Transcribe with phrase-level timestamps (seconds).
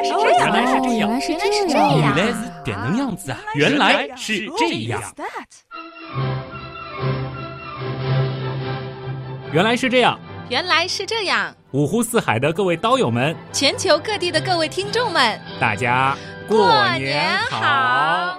[0.00, 2.16] 来是这样，原来是这样，原来是这这样样。
[2.16, 3.38] 原来是点能样子啊！
[3.54, 5.02] 原来是这样，
[9.52, 10.18] 原来是这样。
[10.48, 11.54] 原来是这样。
[11.72, 16.16] 五湖四海的各位刀友们，全球各地的各位听众们，大家
[16.48, 18.36] 过年年好！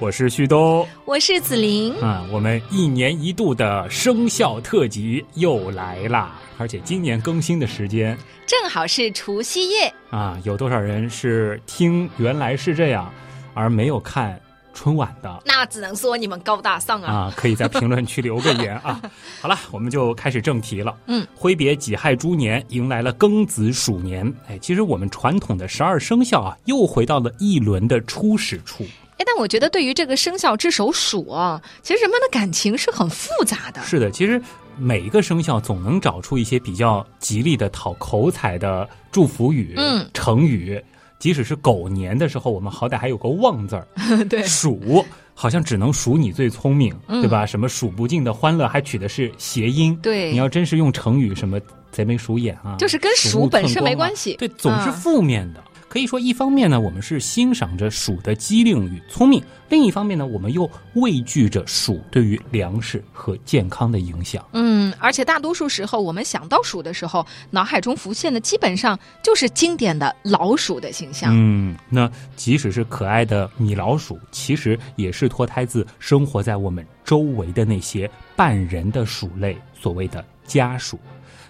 [0.00, 0.06] 好！
[0.06, 1.94] 我是旭东我是子琳。
[2.00, 13.12] 啊，我们一年一度的生肖特辑又来啦，而且今年更新的时间正好是除夕夜，啊，有多少人是听原来是这样，
[13.52, 14.40] 而没有看
[14.72, 15.42] 春晚的？
[15.44, 17.12] 那只能说你们高大上啊！
[17.12, 19.00] 啊，可以在评论区留个言啊。
[19.42, 20.96] 好了，我们就开始正题了。
[21.08, 24.32] 嗯，挥别己亥猪年，迎来了庚子鼠年。
[24.48, 28.86] 哎，其实我们传统的十二生肖啊，又回到了一轮的初始处。
[29.20, 33.82] 哎，但我觉得对于这个生肖之首鼠啊，其实人们的感情是很复杂的。
[33.82, 34.40] 是的，其实
[34.78, 40.82] 每一个生肖总能找出一些比较吉利的、讨口彩的祝福语、嗯成语。
[41.18, 43.86] 即使是狗年的时候，我们好歹还有个“旺”字儿。
[44.30, 47.44] 对鼠好像只能数你最聪明，嗯对吧？
[47.44, 49.94] 什么数不尽的欢乐，还取的是谐音。
[50.02, 51.60] 对你要真是用成语什么
[51.92, 55.62] 贼眉鼠眼啊，就是跟鼠本身没关系对，总是嗯负面的。
[55.90, 64.46] 可以说，一方面呢，我们是欣赏着鼠的机灵与聪明；另一方面呢，我们又畏惧着鼠对于粮食和健康的影响。
[64.52, 71.32] 嗯，而且大多数时候，我们想到鼠的时候，脑海中浮现的基本上就是经典的老鼠的形象。
[71.34, 81.00] 嗯，那即使是可爱的米老鼠，其实也是脱胎自生活在我们周围的那些半人的鼠类，所谓的家属。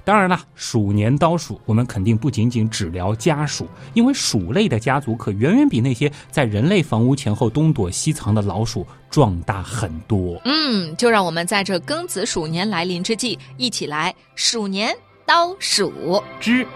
[0.04, 10.40] 当然了，鼠年刀鼠，我们肯定不仅仅只聊家鼠，因为鼠类的家族可远远比那些在人类房屋前后东躲西藏的老鼠壮大很多。
[10.44, 16.22] 嗯，就让我们在这庚子鼠年来临之际，一起来鼠年刀鼠。
[16.40, 16.66] 之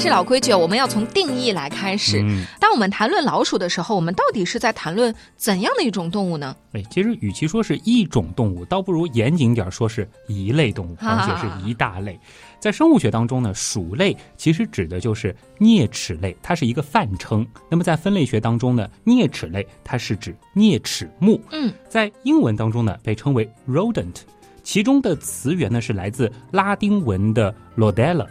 [0.00, 2.22] 是老规矩，我们要从定义来开始。
[2.22, 6.56] 嗯，当我们谈论老鼠的时候，我们到底是在谈论怎样的一种动物呢？
[6.72, 12.18] 哎，其实与其说是一种动物，倒不如严谨点说是一类动物，而且是一大类。
[12.58, 17.46] 在生物学当中呢，鼠类其实指的就是啮齿类，它是一个泛称。
[17.70, 24.16] 那么在分类学当中呢，啮齿类它是指啮齿目，嗯，在英文当中呢被称为 rodent，
[24.62, 28.26] 其中的词源呢是来自拉丁文的 rodella，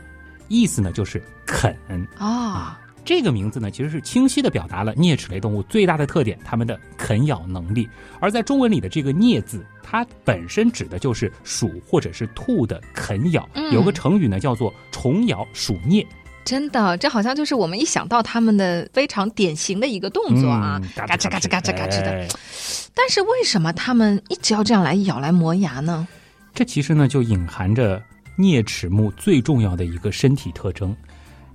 [0.50, 1.74] 意思呢就是啃。
[2.18, 7.88] 啊、这个名字呢，其实是清晰的表达了啮齿类动物最大的特点，它们的啃咬能力。
[8.20, 13.48] 而在中文里的这个“啮”字，它本身指的就是鼠或者是兔的啃咬。
[13.54, 16.06] 嗯有个成语呢，叫做“虫咬鼠啮
[16.46, 22.12] 真的，这好像就是我们一想到它们的非常典型的一个”动作啊，嗯嘎吱嘎吱嘎吱嘎吱的。
[22.12, 22.28] 哎
[22.96, 26.08] 但是为什么它们一直要这样来咬来磨牙呢？
[26.54, 28.02] 这其实呢，就隐含着
[28.40, 30.96] 啮齿目最重要的一个身体特征，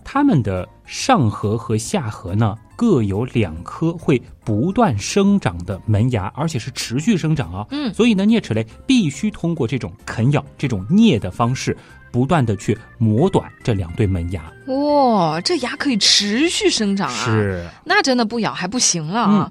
[0.05, 7.67] 它们的上颌和下颌呢各有两颗会不断生长的门牙，而且是持续生长啊。
[7.71, 11.75] 嗯所以呢，啮齿类必须通过这种啃咬、这种啮的方式，
[12.13, 14.53] 不断的去磨短这两对门牙。
[14.67, 19.51] 哇，这牙可以持续生长啊！，是，那真的不咬还不行了啊。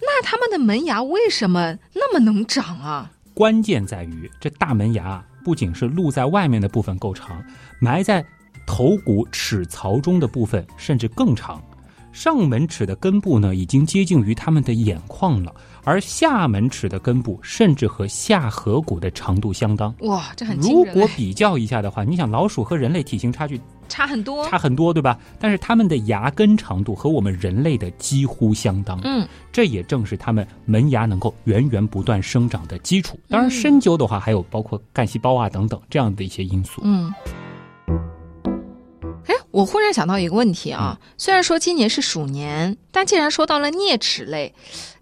[0.00, 3.10] 那它们的门牙为什么那么能长啊？
[3.34, 7.42] 关键在于这大门牙啊不仅是露在外面的部分够长，
[7.80, 8.22] 埋在
[8.66, 11.58] 头骨齿槽中的部分甚至更长。
[12.12, 15.54] 上门齿的根部呢，已经接近于它们的眼眶了，
[15.84, 19.94] 而下门齿的根部甚至和下颌骨的长度相当。
[20.00, 23.58] 哇，这很惊如果比较一下的话，你想老鼠和人类体型差距
[23.88, 24.46] 差很多。
[24.48, 25.18] 差很多，对吧？
[25.40, 29.00] 但是它们的牙根长度和我们人类的几乎相当。
[29.04, 33.18] 嗯，这也正是它们门牙能够源源不断生长的基础。
[33.28, 36.80] 当然，嗯深究的话，还有包括干细胞啊等等这样的一些因素。
[36.84, 37.12] 嗯。
[39.28, 44.54] 哎，我忽然想到一个问题啊，虽然说今年是鼠年，但既然说到了啮齿类，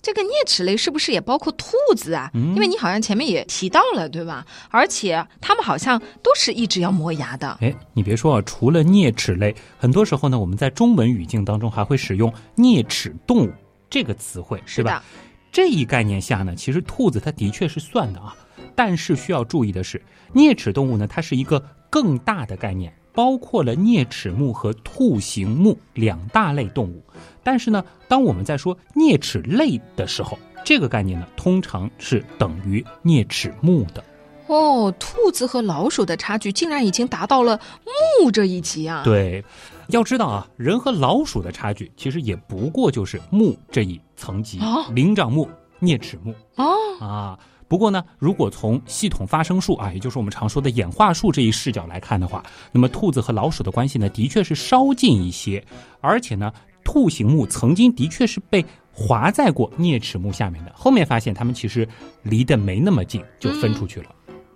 [0.03, 2.28] 这个啮齿类是不是也包括兔子啊？
[2.34, 4.44] 嗯因为你好像前面也提到了，对吧？
[4.70, 7.56] 而且它们好像都是一直要磨牙的。
[7.61, 13.52] 哎，你别说啊，除了啮齿类，很多时候呢，我们在中文语境当中还会使用啮齿动物
[13.88, 15.05] 这个词汇，是吧？
[15.52, 18.37] 这一概念下呢，其实兔子它的确是算的啊，
[18.75, 20.02] 但是需要注意的是，
[20.34, 27.03] 啮齿动物呢，它是一个更大的概念，包括了啮齿目和兔形目两大类动物。
[27.43, 34.05] 但是呢，当我们在说啮齿类的时候，这个概念呢，通常是等于啮齿目的。
[34.49, 37.59] 哦，兔子和老鼠的差距竟然已经达到了
[38.21, 39.45] 目这一级啊！，对，
[39.89, 45.49] 要知道啊，人和老鼠的差距其实也不过就是目这一层级，哦灵长目、
[45.81, 47.39] 啮齿目哦，啊。
[47.69, 55.65] 不过呢，如果从系统发生树啊，也就是我们常说的演化树这一视角来看的话，那么兔子和老鼠的关系呢，的确是稍近一些，
[56.01, 56.53] 而且呢，
[56.85, 61.87] 兔形目曾经的确是被划在过啮齿目下面的，后面发现它们其实
[62.23, 64.07] 离得没那么近，就分出去了。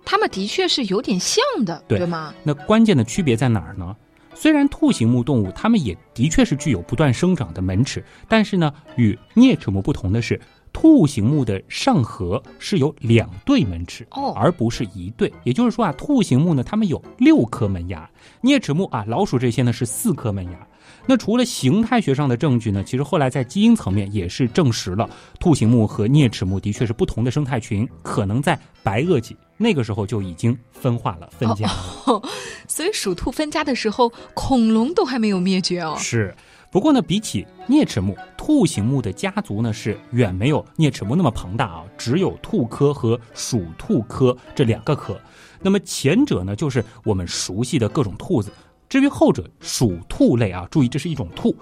[0.05, 2.33] 它们的确是有点像的，对吗？
[2.43, 3.95] 那关键的区别在哪儿呢？
[4.33, 10.39] 虽然兔形目动物它们也的确是具有不断生长的门齿，但是呢，与啮齿目不同的是。
[10.73, 15.31] 兔形目的上颌是有两对门齿，哦，而不是一对。
[15.43, 18.09] 也就是说啊，兔形目呢，它们有六颗门牙；
[18.41, 20.67] 啮齿目啊，老鼠这些呢是四颗门牙。
[21.05, 25.09] 那除了形态学上的证据呢，其实后来在基因层面也是证实了
[25.39, 32.21] 兔形目和啮齿目的确是不同的生态群，可能在白垩纪那个时候就已经分化了、分家了。
[32.67, 35.95] 所以属兔分家的时候，恐龙都还没有灭绝哦。
[35.97, 36.33] 是。
[36.71, 45.19] 不过呢，比起啮齿目，兔形目的家族呢是远没有啮齿目那么庞大啊，只有兔科和鼠兔科这两个科。
[45.61, 48.49] 那么前者呢，就是我们熟悉的各种兔子；
[48.87, 51.53] 至于后者，鼠兔类啊，注意这是一种兔。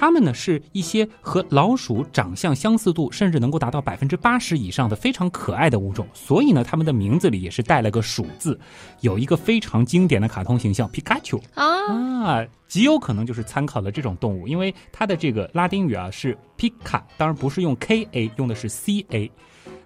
[0.00, 8.56] 它们呢是一些和老鼠长相相似度甚至能够达到百分之八十以上的非常可爱的物种，所以呢，它们的名字里也是带了个“鼠”字。
[9.00, 11.66] 有一个非常经典的卡通形象皮卡丘啊
[12.22, 19.28] 啊，极有可能就是参考了这种动物，因为它的这个拉丁语啊是皮卡，当然不是用 K A，用的是 C A。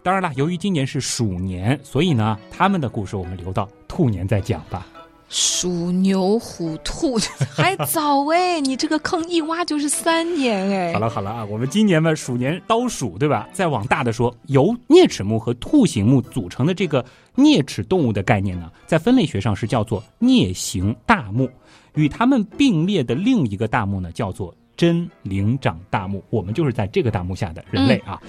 [0.02, 4.86] 当然了，由于今年是鼠年，所以呢，他们的故事我们留到兔年再讲吧。
[5.32, 7.18] 鼠牛虎兔
[7.56, 10.92] 还早哎，你这个坑一挖就是三年哎。
[10.92, 13.48] 好了好了啊，我们今年嘛鼠年刀鼠对吧？
[13.50, 17.02] 再往大的说，由啮齿目和兔形目组成的这个
[17.34, 21.48] 啮齿动物的概念呢，在分类学上是叫做啮形大目，
[21.94, 26.22] 与它们并列的另一个大目呢叫做真灵长大目。
[26.28, 28.20] 我们就是在这个大目下的人类啊，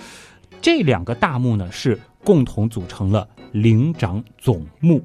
[0.61, 5.01] 这两个大目呢是共同组成了灵长总目。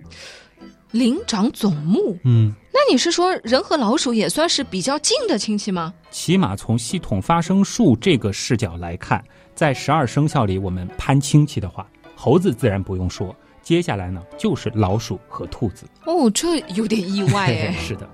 [0.92, 5.92] 灵长总目，嗯，那你是说人和老鼠也算是比较近的亲戚吗？
[6.10, 9.22] 起码从系统发生树这个视角来看，
[9.54, 15.86] 在十二生肖里，我们攀亲戚的话，猴子自然不用说，接下来呢就是老鼠和兔子。
[16.06, 17.72] 哦，这有点意外哎。
[17.76, 18.08] 是的。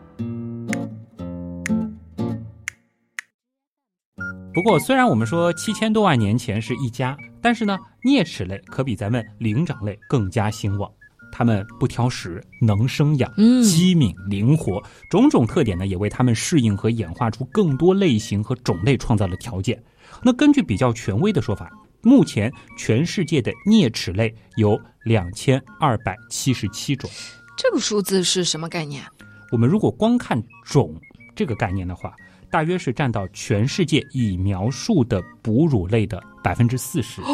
[4.52, 10.90] 不过，虽然我们说七千多万年前是一家，但是呢，啮齿类可比咱们灵长类更加兴旺。
[11.36, 13.28] 它们不挑食，能生养，
[13.64, 19.82] 机敏灵活，种种特点呢，也为它们适应和演化出更多类型和种类创造了条件。
[20.22, 21.68] 那根据比较权威的说法，
[22.02, 27.10] 目前全世界的啮齿类有两千二百七十七种。
[27.56, 29.02] 这个数字是什么概念？
[29.50, 30.94] 我们如果光看种
[31.34, 32.14] 这个概念的话，
[32.48, 37.20] 大约是占到全世界已描述的哺乳类的百分之四十。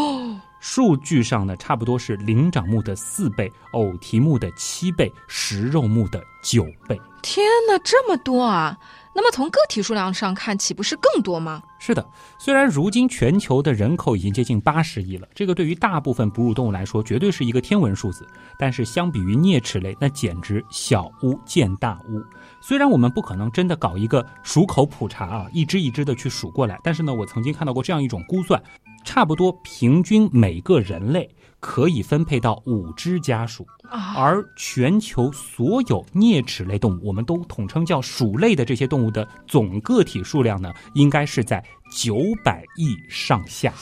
[0.60, 7.00] 数据上呢，差不多是灵长目的四倍，偶蹄目的七倍，食肉目的九倍。
[7.22, 8.78] 天哪，这么多啊！
[9.12, 11.62] 那么从个体数量上看，岂不是更多吗？
[11.78, 12.06] 是的，
[12.38, 18.26] 虽然如今全球的人口已经接近八十亿了，这个对于大部分哺乳动物来说绝对是一个天文数字。
[18.58, 22.22] 但是相比于啮齿类，那简直小巫见大巫。
[22.62, 28.62] 虽然我们不可能真的搞一个数口普查啊，一只一只的去数过来，但是呢，我曾经看到过这样一种估算。
[29.04, 33.66] 差不多平均每个人类可以分配到五只家鼠，
[34.16, 43.72] 而全球所有啮齿类动物，我们都统称叫鼠类的这些动物的总个体数量呢，应该是在九百亿上下。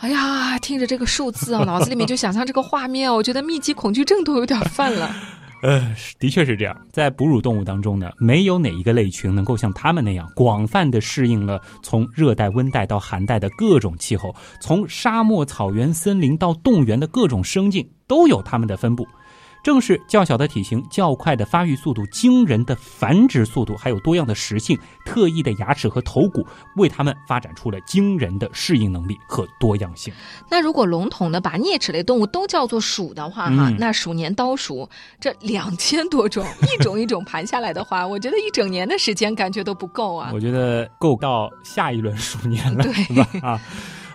[0.00, 5.14] 哎呀，听着这个数字啊，脑子里面就想象这个画面，我觉得密集恐惧症都有点犯了。
[5.62, 6.76] 呃，的确是这样。
[6.90, 19.06] 在哺乳动物当中呢，没有哪一个类群能够像它们那样广泛的适应了从热带、温带到寒带的各种气候，从沙漠、草原、森林到动物园的各种生境，都有它们的分布。
[19.62, 30.12] 正是较小的体型、较快的发育速度、惊人的繁殖速度，还有多样的食性、特异的牙齿和头骨，为它们发展出了惊人的适应能力和多样性。
[30.48, 34.88] 那如果笼统的把啮齿类动物都叫做鼠的话，哈，那鼠年刀鼠
[35.20, 40.30] 这两千多种，一种一种盘下来的话，我觉得一整年的时间感觉都不够啊。
[40.32, 43.48] 我觉得够到下一轮鼠年了，对吧？
[43.48, 43.60] 啊。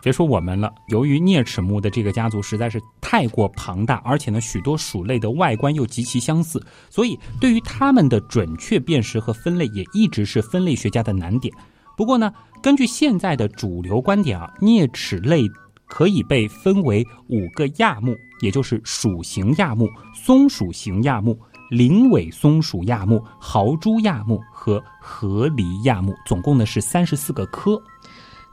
[0.05, 11.51] 别说我们了，由于啮齿目的这个家族实在是太过庞大，而且呢，许多鼠类的外观又极其相似，所以对于它们的准确辨识和分类也一直是分类学家的难点。
[11.97, 12.31] 不过呢，
[12.61, 15.41] 根据现在的主流观点啊，啮齿类
[15.87, 21.35] 可以被分为五个亚目，也就是鼠形亚目、松鼠形亚目、
[21.71, 27.81] 灵尾松鼠亚目、豪猪亚目和河狸亚目，总共呢是三十四个科。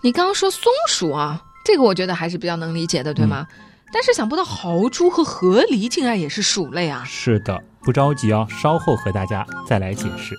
[0.04, 3.46] 你刚刚说松鼠啊，这个我觉得还是比较能理解的，对吗？
[3.92, 7.04] 但是想不到豪猪和河狸竟然也是鼠类啊！
[7.06, 10.36] 是的，不着急哦，稍后和大家再来解释。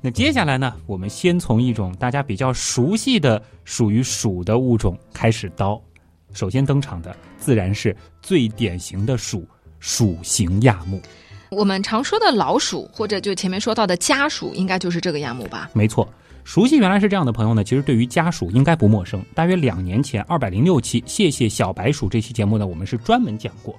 [0.00, 5.78] 那接下来呢，我们先从一种大家比较熟悉的属于鼠的物种开始叨。
[6.32, 9.46] 首先登场的自然是最典型的鼠——
[9.78, 11.02] 鼠形亚目。
[11.50, 15.68] 我们常说的老鼠，或者就前面说到的家鼠，应该就是这个亚目吧？
[15.74, 16.08] 没错。
[16.48, 19.22] 熟悉原来是这样的朋友呢，其实对于家属应该不陌生。
[19.34, 23.78] 大约两年前，二百零六期《谢谢小白鼠》这期节目呢，我们是专门讲过。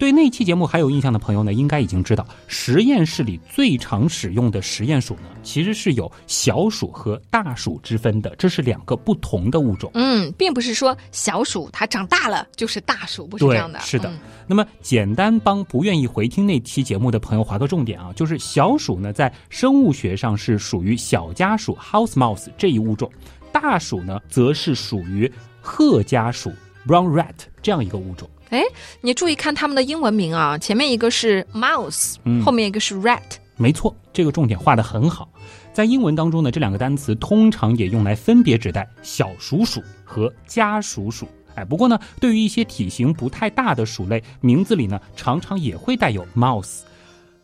[0.00, 9.90] 对那期节目还有印象的朋友呢，应该已经知道，实验室里最常使用的实验鼠呢，其实是有小鼠和大鼠之分的，这是两个不同的物种。
[9.92, 13.78] 嗯，并不是说小鼠它长大了就是大鼠，不是这样的。
[13.80, 14.10] 是的。
[14.46, 23.12] 那么，简单帮不愿意回听那期节目的朋友划个重点啊，就是小鼠呢，在生物学上是属于小家鼠 （house mouse） 这一物种，
[23.52, 25.30] 大鼠呢，则是属于
[25.60, 26.50] 褐家鼠
[26.86, 28.26] （brown rat） 这样一个物种。
[28.50, 28.62] 哎，
[29.00, 33.22] 你注意看他们的英文名啊，前面一个是 mouse，后面一个是 rat。
[33.56, 35.28] 没错，这个重点画的很好。
[35.72, 41.28] 在英文当中呢，这两个单词通常也用来分别指代小鼠鼠和家鼠鼠。
[41.54, 46.80] 哎，不过呢，对于一些体型不太大的鼠类，名字里呢常常也会带有 mouse。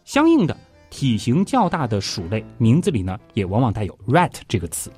[0.05, 0.57] 相应的。
[0.91, 4.91] 体型较大的鼠类名字里呢，也往往带有 rat 这个词。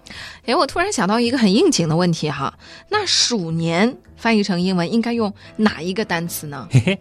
[0.47, 2.57] 哎，我突然想到一个很应景的问题哈，
[2.91, 6.69] 那鼠年翻译成英文应该用哪一个单词呢？
[6.71, 6.99] 嘿嘿，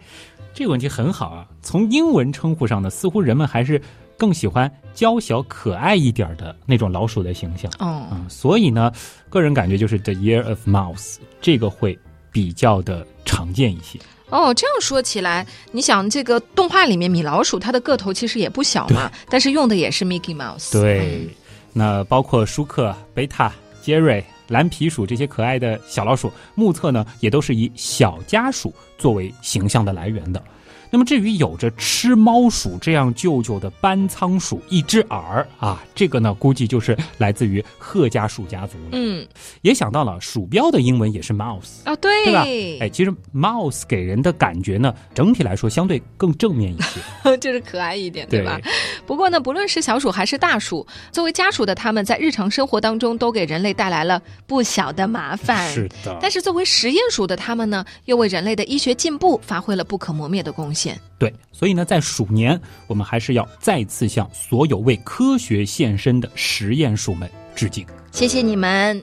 [0.52, 1.46] 这个问题很好啊。
[1.62, 3.80] 从英文称呼上呢，似乎人们还是
[4.16, 7.70] 更喜欢娇小可爱一点的那种老鼠的形象。
[7.78, 8.90] 哦，嗯，所以呢，
[9.28, 11.96] 个人感觉就是 the year of mouse 这个会
[12.32, 13.98] 比较的常见一些。
[14.30, 20.72] 哦，这样说起来，你想这个动画里面米老鼠它的个头其实也不小嘛，但是用的也是 Mickey Mouse。
[20.72, 21.28] 对，
[21.72, 30.42] 那包括舒克、贝塔、杰瑞、蓝皮鼠这些可爱的小老鼠，目测呢也都是以小家鼠作为形象的来源的。
[30.90, 38.88] 那么至于有着吃猫鼠这样舅舅的斑仓鼠一只耳啊，这个呢估计就是来自于贺家鼠家族了。
[38.92, 39.26] 嗯，
[39.62, 42.44] 也想到了鼠标的英文也是 mouse 啊，对，对吧？
[42.80, 48.58] 哎，其实 mouse 给人的感觉呢，整体来说相对更正面一些， 就是可爱一点，对吧？
[49.06, 55.68] 不过呢，不论是小鼠还是大鼠，作为家鼠的他们在日常生活当中都给人类带来了不小的麻烦。
[55.70, 56.16] 是的。
[56.20, 60.77] 但是作为实验鼠的他们呢，又为人类的医学进步发挥了不可磨灭的贡献。
[61.18, 69.02] 对，所以呢，在鼠年，我们还是要再次向所有为科学献身的实验鼠们致敬，谢谢你们。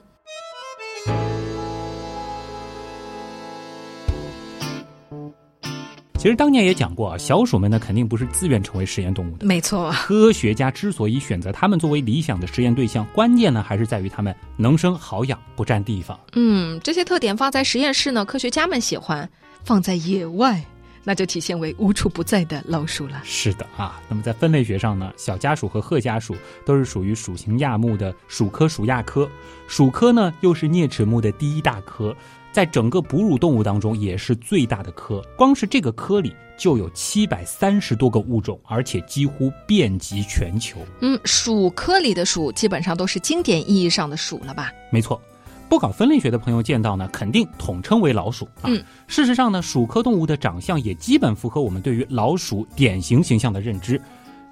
[6.18, 9.92] 其实当年也讲过啊，小鼠们呢肯定不是自愿成为实验动物的，没错。
[9.92, 16.18] 科学家之所以选择它们作为理想的实验对象，关键呢还是在于它们能生好养，不占地方。
[16.32, 19.24] 嗯，这些特点放在实验室呢，科学家们喜欢；
[19.62, 20.60] 放在野外。
[21.08, 23.22] 那就体现为无处不在的老鼠了。
[23.22, 26.34] 是的啊，那么在分类学上呢，小家鼠和褐家鼠
[26.64, 29.30] 都是属于鼠形亚目的鼠科鼠亚科。
[29.68, 32.12] 鼠科呢又是啮齿目的第一大科，
[32.50, 35.22] 在整个哺乳动物当中也是最大的科。
[35.36, 40.78] 光是这个科里就有七百三十多个物种，而且几乎遍及全球。
[41.02, 44.72] 嗯，鼠科里的鼠基本上都是经典意义上的鼠了吧？
[44.90, 45.22] 没错。
[45.68, 48.70] 不搞分类学的朋友见到呢，肯定统称为老鼠啊。
[49.06, 54.00] 事实上呢，鼠科动物的长相也基本符合我们对于老鼠典型形象的认知。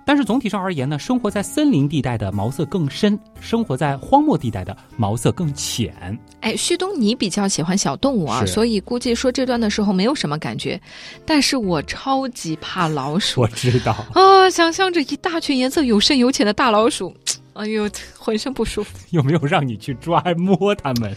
[0.06, 6.18] 但是总体上而言呢，生活在森林地带的毛色更深，生活在荒漠地带的毛色更浅。
[6.40, 10.78] 哎，旭东，你比较喜欢小动物啊，所以估计说这段的时候没有什么感觉。
[11.24, 17.14] 但是我超级怕老鼠，我知道啊，想象着一大群颜色有深有浅的大老鼠。
[17.54, 18.96] 哎呦，浑身不舒服。
[19.10, 21.14] 有没有让你去抓摸它们？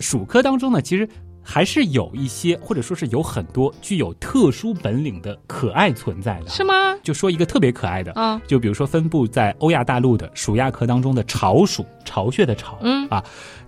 [0.00, 1.08] 鼠科当中呢，其实
[1.42, 6.48] 还是有一些，或者说是有很多具有特殊本领的可爱存在的。
[6.48, 6.74] 是吗？
[7.02, 13.22] 就说一个特别可爱的啊，就比如说分布在欧亚大陆的鼠亚科当中的巢鼠，巢穴的巢，嗯啊。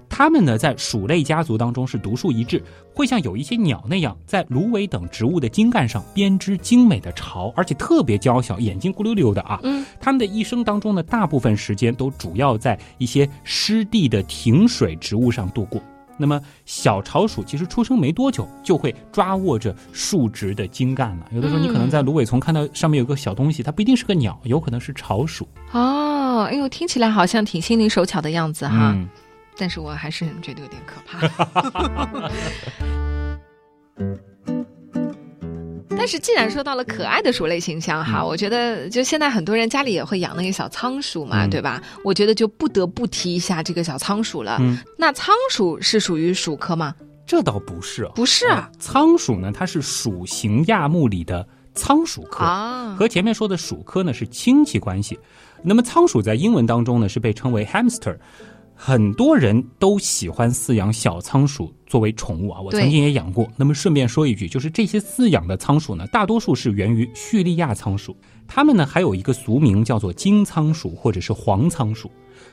[0.08, 2.62] 它们呢，在鼠类家族当中是独树一帜，
[2.94, 9.60] 会像有一些鸟那样，在芦苇等植物的茎干上编织精美的巢，而且特别娇小，眼睛咕溜溜的啊。
[9.62, 15.80] 嗯，它们的一生当中呢，大部分时间都主要在一些湿地的停水植物上度过。
[16.20, 21.28] 那么，小巢鼠其实出生没多久，就会抓握着树枝的茎干了。
[21.30, 25.46] 有的时候，你可能在芦苇丛看到上面有个小东西，它不一定是个鸟，有可能是巢鼠。
[25.70, 28.96] 哦，哎呦，听起来好像挺心灵手巧的样子哈。
[29.58, 31.18] 但是我还是觉得有点可怕。
[35.90, 41.82] 但是既然说到了可爱的鼠类形象哈，我觉得就现在很多人家里也会养那个小仓鼠嘛，对吧？
[42.04, 44.60] 我觉得就不得不提一下这个小仓鼠了。
[44.96, 46.94] 那仓鼠是属于鼠科吗？
[47.26, 48.70] 这倒不是，不是啊。
[48.78, 55.18] 仓鼠呢，它是鼠形亚目里的仓鼠科啊，和前面说的鼠科呢是亲戚关系。
[55.64, 58.16] 那么仓鼠在英文当中呢是被称为 hamster。
[58.80, 63.50] 很多人都喜欢饲养小仓鼠作为宠物啊，我曾经也养过。
[63.56, 68.16] 那么顺便说一句，就是这些饲养的仓鼠呢，大多数是源于叙利亚仓鼠，
[68.46, 72.08] 它们呢还有一个俗名叫做金仓鼠或者是黄仓鼠。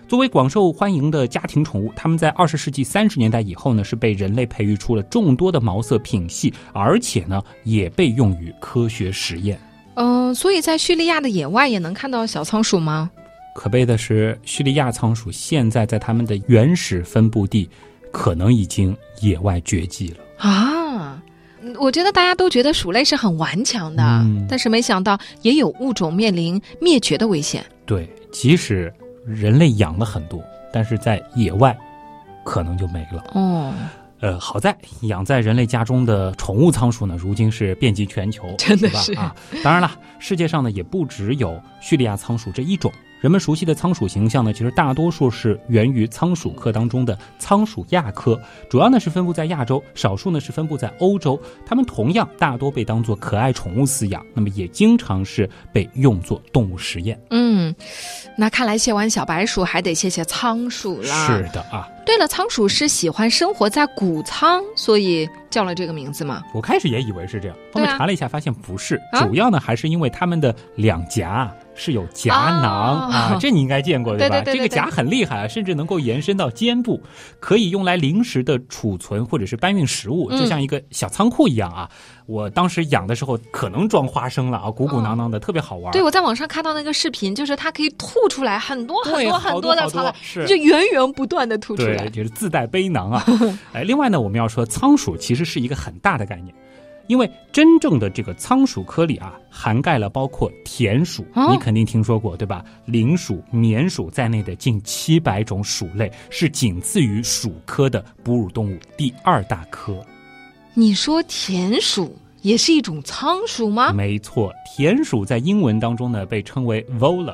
[0.07, 9.59] 作为广受欢迎的家庭宠物，它们在二十世纪三十年代以后呢，是被人类培育出了众多的毛色品系，而且呢也被用于科学实验。
[9.93, 13.11] 嗯，所以在叙利亚的野外也能看到小仓鼠吗？
[13.55, 17.69] 可悲的是，叙利亚仓鼠现在在它们的原始分布地，
[18.11, 21.23] 可能已经野外绝迹了啊！
[21.79, 27.65] 我觉得大家都觉得鼠类是很顽强的，但是没想到也有物种面临灭绝的危险。
[27.85, 28.93] 对，即使
[29.25, 30.43] 人类养了很多，
[30.73, 31.75] 但是在野外，
[32.43, 33.23] 可能就没了。
[33.33, 33.73] 哦。
[34.19, 39.33] 呃，好在养在人类家中的宠物仓鼠呢，如今是遍及全球，真的是啊。
[39.63, 42.91] 当然了，世界上呢也不只有叙利亚仓鼠这一种。
[43.25, 48.39] 人们熟悉的仓鼠形象呢，其实大多数是源于仓鼠科当中的仓鼠亚科，
[48.69, 51.41] 主要呢是分布在亚洲，少数呢是分布在欧洲。
[51.65, 57.19] 它们同样大多被当作可爱宠物饲养，那么也经常是被用作动物实验。
[57.31, 57.73] 嗯，
[58.37, 61.25] 那看来谢完小白鼠，还得谢谢仓鼠啦。
[61.25, 61.89] 是的啊。
[62.05, 66.43] 对了，仓鼠是喜欢生活在谷仓，所以叫了这个名字吗？
[66.53, 71.51] 我开始也以为是这样，后面查了一下，发现不是，主要呢还是因为它们的两颊。
[71.75, 74.41] 是有夹囊啊， 这你应该见过对吧？
[74.41, 77.01] 这个夹很厉害啊，甚至能够延伸到肩部，
[77.39, 81.89] 可以用来临时的储存或者是搬运食物，就像一个小仓库一样啊。
[82.27, 85.91] 我当时养的时候可能装花生了啊，鼓鼓囊囊的，特别好玩。
[85.91, 90.11] 对，我在网上看到那个视频，就是它可以吐出来很多很多很多的仓，
[90.47, 93.23] 就源源不断的吐出来，就是自带背囊啊。
[93.73, 96.55] 哎，另外呢，我们要说仓鼠其实是一个很大的概念。
[97.07, 102.65] 因为真正的这个仓鼠科里啊，涵盖了包括田鼠，你肯定听说过对吧？
[102.85, 110.03] 灵鼠、棉鼠在内的近七百种鼠类，是仅次于鼠科的哺乳动物第二大科。
[110.73, 113.93] 你说田鼠也是一种仓鼠吗？
[113.93, 117.33] 没错，田鼠在英文当中呢被称为 vola，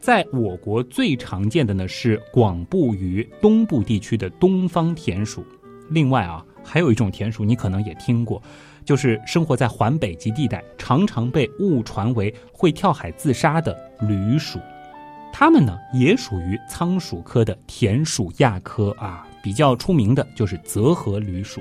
[0.00, 5.44] 在我国最常见的呢是广布于东部地区的东方田鼠。
[5.90, 8.42] 另外啊，还有一种田鼠，你可能也听过。
[8.84, 14.58] 就是生活在环北极地带，常常被误传为会跳海自杀的旅鼠，
[15.32, 19.26] 它们呢也属于仓鼠科的田鼠亚科啊。
[19.42, 21.60] 比较出名的就是泽河旅鼠。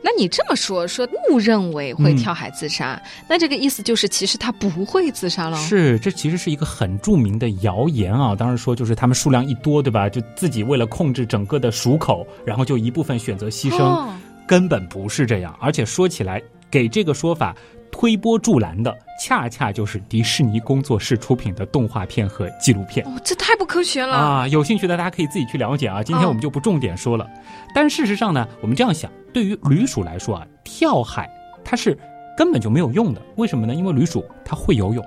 [0.00, 5.56] 那你这么说，说误认为会跳海自杀，那这个意思就是其实它不会自杀了？
[5.56, 8.36] 是，这其实是一个很著名的谣言啊。
[8.36, 10.08] 当然说就是它们数量一多，对吧？
[10.08, 14.08] 就自己为了控制整个的鼠口，然后就一部分选择牺牲，
[14.46, 15.56] 根本不是这样。
[15.60, 16.40] 而且说起来。
[16.74, 17.54] 给这个说法
[17.92, 23.06] 推波助澜的，恰恰就是迪士尼工作室出品的动画片和纪录片。
[23.06, 24.48] 哦，这太不科学了啊！
[24.48, 26.02] 有兴趣的大家可以自己去了解啊。
[26.02, 27.24] 今天我们就不重点说了。
[27.72, 31.30] 但事实上呢，我们这样想，对于驴鼠来说啊，跳海
[31.64, 31.96] 它是
[32.36, 33.22] 根本就没有用的。
[33.36, 33.72] 为什么呢？
[33.72, 35.06] 因为驴鼠它会游泳。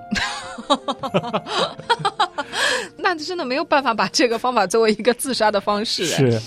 [2.96, 6.06] 那真的没有办法把这个方法作为一个自杀的方式。
[6.06, 6.40] 是。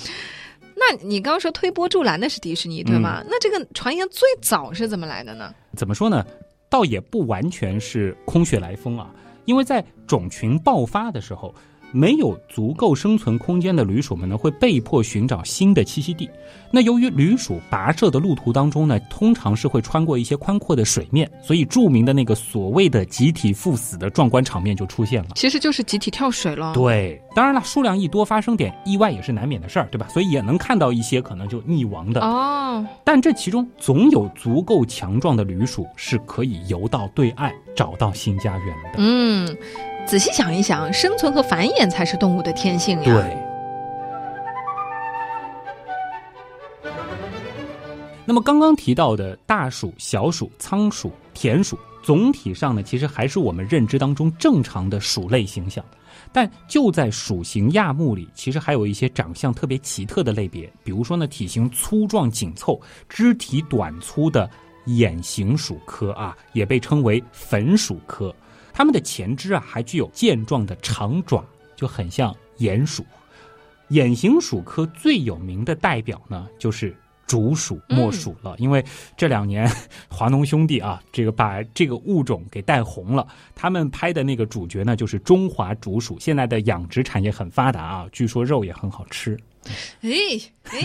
[0.82, 3.24] 那你刚刚说推波助澜的是迪士尼对吗？
[3.30, 5.54] 那这个传言最早是怎么来的呢？
[5.78, 6.26] 怎么说呢？
[6.70, 9.14] 倒也不完全是空穴来风啊，
[9.46, 11.54] 因为在种群爆发的时候。
[11.92, 16.30] 没有足够生存空间的旅鼠们呢，会被迫寻找新的栖息地。
[16.72, 25.30] 那由于旅鼠跋涉的路途当中呢，通常是会穿过一些宽阔的水面，所以著名的那个所谓的集体赴死的壮观场面就出现了。
[25.36, 26.74] 其实就是集体跳水了。
[26.74, 30.08] 对，当然了，数量一多，发生点意外也是难免的事儿，对吧？
[30.10, 32.86] 所以也能看到一些可能就溺亡的哦。
[33.04, 38.92] 但这其中总有足够强壮的旅鼠是可以游到对岸，找到新家园的。
[38.98, 39.58] 嗯。
[40.08, 43.06] 仔细想一想，生存和繁衍才是动物的天性呀。
[43.06, 43.38] 对。
[48.26, 55.84] 那么刚刚提到的大鼠、小鼠、仓鼠、田鼠，总体上呢，其实还是我们认知当中正常的鼠类形象。
[56.32, 64.50] 但就在鼠形亚目里，其实还有一些长相特别奇特的类别，比如说呢，体型粗壮紧凑、肢体短粗的
[64.86, 68.34] 眼形鼠科啊，也被称为粉鼠科。
[68.82, 73.06] 它们的前肢啊，还具有健壮的长爪，就很像鼹鼠。
[73.90, 78.56] 眼形鼠科最有名的代表呢，就是竹鼠莫鼠了。
[78.58, 78.84] 因为
[79.16, 79.72] 这两年
[80.10, 83.28] 华农兄弟啊，这个把这个物种给带红了。
[83.54, 86.20] 他们拍的那个主角呢，就是中华竹鼠。
[86.20, 89.38] 现在的养殖产业很发达啊，据说肉也很好吃。
[90.02, 90.10] 哎
[90.72, 90.80] 哎，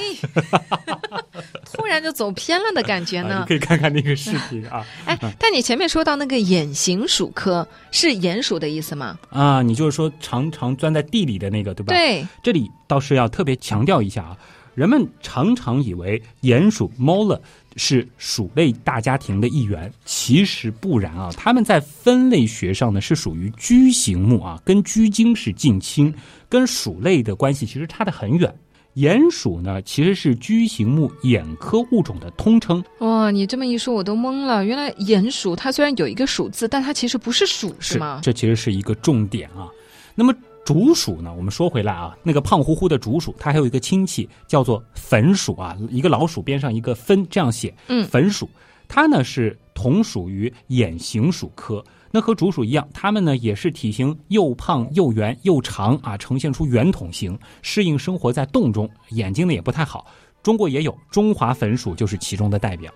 [1.72, 3.40] 突然就走偏了的感觉呢。
[3.40, 4.84] 你可以看看那个视频啊。
[5.04, 9.18] 哎，但你前面说到那个眼形鼠科是鼹鼠的意思吗？
[9.30, 11.94] 啊，你就是说常常钻在地里的那个，对吧？
[11.94, 12.26] 对。
[12.42, 14.36] 这里倒是要特别强调一下啊，
[14.74, 17.40] 人们常常以为鼹鼠 Mola
[17.76, 21.30] 是鼠类大家庭的一员，其实不然啊。
[21.36, 26.12] 它们在分类学上呢是属于居形目啊，跟居鲸是近亲，
[26.48, 28.52] 跟鼠类的关系其实差得很远。
[28.96, 32.82] 鼹鼠呢，其实是居形目眼科物种的通称。
[33.00, 34.64] 哇，你这么一说，我都懵了。
[34.64, 38.20] 原来鼹鼠它虽然有一个“鼠”字，但它其实不是鼠，是吗？
[38.22, 39.68] 这其实是一个重点啊。
[40.14, 41.30] 那么竹鼠呢？
[41.36, 47.74] 我们说回来啊，那个胖乎乎的竹鼠，它还有一个亲戚叫做粉鼠啊，一个老鼠边上一个分，这样写。
[47.88, 48.48] 嗯，粉鼠，
[48.88, 51.84] 它呢是同属于眼形鼠科。
[52.16, 60.06] 那和竹鼠一样，它们呢也是体型又胖又圆又长啊，呈现出圆筒形，适应生活在洞中，眼睛呢也不太好。
[60.42, 62.90] 中国也有中华粉鼠，就是其中的代表。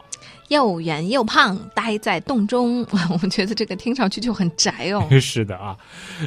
[0.48, 2.80] 又圆又胖，待在洞中，
[3.22, 5.06] 我觉得这个听上去就很宅哦。
[5.20, 5.76] 是的啊，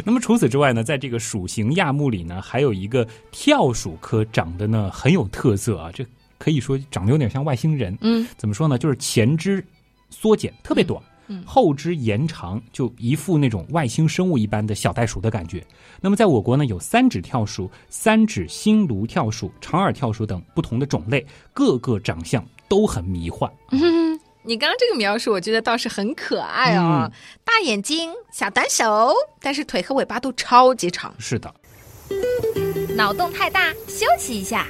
[0.06, 6.06] 那么除此之外呢，在这个鼠形亚目里呢，还有一个跳鼠科，长得呢很有特色啊，这
[6.38, 7.98] 可以说长得有点像外星人。
[8.02, 8.78] 嗯，怎么说呢？
[8.78, 9.66] 就是前肢
[10.12, 11.02] 缩减特别短。
[11.46, 15.66] 后肢延长，就一副那种外星生物一般的小袋鼠的感觉。
[16.02, 23.52] 那么在我国呢，有三指跳鼠、三指新芦跳鼠、长耳跳鼠等不同的种类，各个长相都很迷幻。
[23.72, 27.10] 嗯， 你刚刚这个描述，我觉得倒是很可爱哦，
[27.44, 31.14] 大眼睛、小短手，但是腿和尾巴都超级长。
[31.18, 31.54] 是的，
[32.96, 34.68] 脑洞太大，休息一下。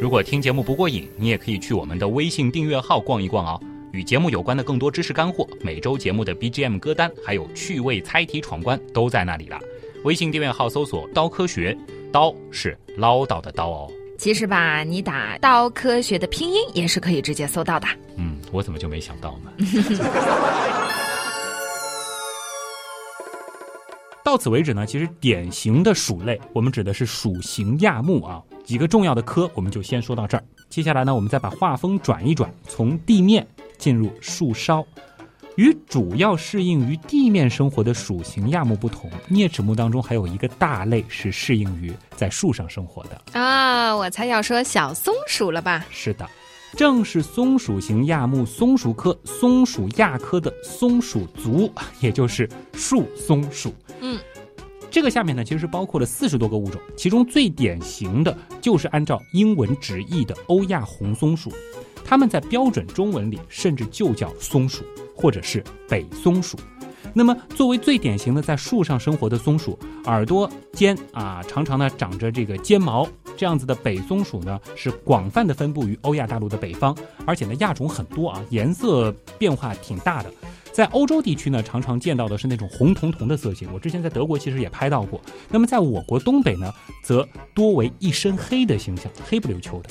[0.00, 3.60] 如果听节目不过瘾，你也可以去我们的微信订阅号逛一逛哦。
[3.98, 9.58] 与节目有关的更多知识干货，每周节目的 BGM 歌单，还有趣味猜题闯关，都在那里了。
[10.04, 11.76] 微信订阅号搜索“刀科学”，
[12.12, 13.90] 刀是唠叨的刀哦。
[14.16, 17.88] 其实吧，你打“刀科学”的拼音也是可以直接搜到的。
[18.14, 19.50] 嗯，我怎么就没想到呢？
[24.22, 28.40] 到此为止呢，其实典型的鼠类，我们指的是鼠形亚目啊。
[28.62, 30.44] 几个重要的科，我们就先说到这儿。
[30.68, 33.44] 接下来呢，我们再把画风转一转，从地面。
[33.78, 34.84] 进入树梢，
[35.56, 43.96] 与主要适应于地面生活的鼠形亚目不同，啮齿目当中还有一个大类是适应于在树上生活的啊！
[43.96, 45.86] 我猜要说小松鼠了吧？
[45.90, 46.28] 是的，
[46.76, 53.74] 正是松鼠型亚目松鼠科松鼠亚科的松鼠族，也就是树松鼠。
[54.00, 54.20] 嗯，
[54.90, 61.50] 这个下面呢，其实是包括了四十多个物种，其中最典型的就是按照英文直译的欧亚红松鼠。
[62.08, 64.82] 它们在标准中文里甚至就叫松鼠，
[65.14, 66.58] 或者是北松鼠。
[67.12, 80.32] 那么，作为最典型的在树上生活的松鼠，耳朵尖啊，常常呢长着这个尖毛，这样子的北松鼠呢，是广泛的分布于欧亚大陆的北方，而且呢亚种很多啊，颜色变化挺大的。
[80.72, 85.20] 在欧洲地区呢，常常见到的是那种红彤彤的色系，我之前在德国其实也拍到过。
[85.50, 89.90] 那么在我国东北呢，则多为一身黑的形象，黑不溜秋的。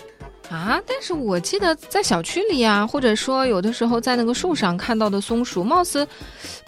[0.50, 0.82] 啊！
[0.88, 6.08] 但是我记得在小区里啊，或者说有的时候在那个树上看到的松鼠，貌似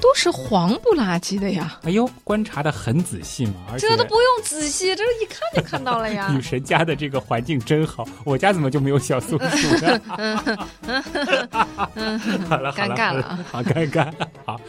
[0.01, 1.79] 都是黄不拉几的呀。
[1.83, 6.27] 哎呦，观察的很仔细嘛，而且这都不用仔细，这一看就看到了呀。
[6.35, 10.01] 女神家的这个环境真好，我家怎么就没有小松鼠呢？
[12.49, 14.11] 好了，尴尬了，好尴尬。
[14.45, 14.59] 好，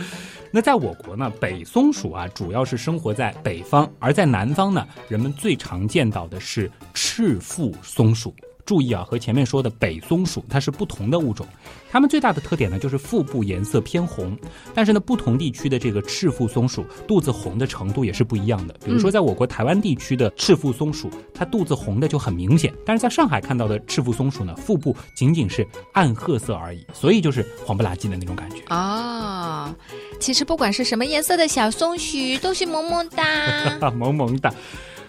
[0.52, 8.32] 那在我国呢，北松鼠啊，主要是生活在北方，而在南方呢，人们最常见到的是赤腹松鼠。
[8.70, 11.44] 注意啊，和前面说的北松鼠它是不同的物种，
[11.90, 14.38] 它们最大的特点呢就是腹部颜色偏红，
[14.72, 18.76] 但是呢不同地区的这个赤腹松鼠肚子红的程度也是不一样的。
[18.84, 29.74] 比如说在我国台湾地区的赤腹松鼠，它肚子红的就很明显，但是在上海看到的赤腹松鼠呢，腹部仅仅是暗褐色而已，所以就是黄不拉几的那种感觉啊。
[30.20, 34.54] 其实不管是什么颜色的小松鼠都是萌萌哒，萌萌哒。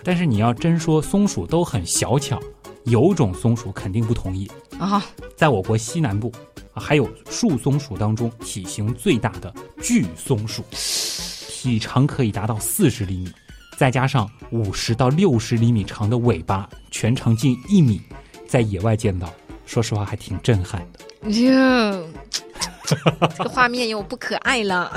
[0.04, 2.42] 但是你要真说松鼠都很小巧。
[2.86, 5.06] 有种松鼠肯定不同意啊！
[5.36, 6.32] 在我国西南部，
[6.74, 13.32] 还有树松鼠当中体型最大的巨松鼠，体长可以达到四十厘米，
[13.78, 18.02] 再加上五十到六十厘米长的尾巴，全长近一米，
[18.48, 19.32] 在野外见到，
[19.66, 21.30] 说实话还挺震撼的。
[21.30, 22.10] 哟，
[22.84, 22.96] 这
[23.44, 24.92] 个画面又不可爱了，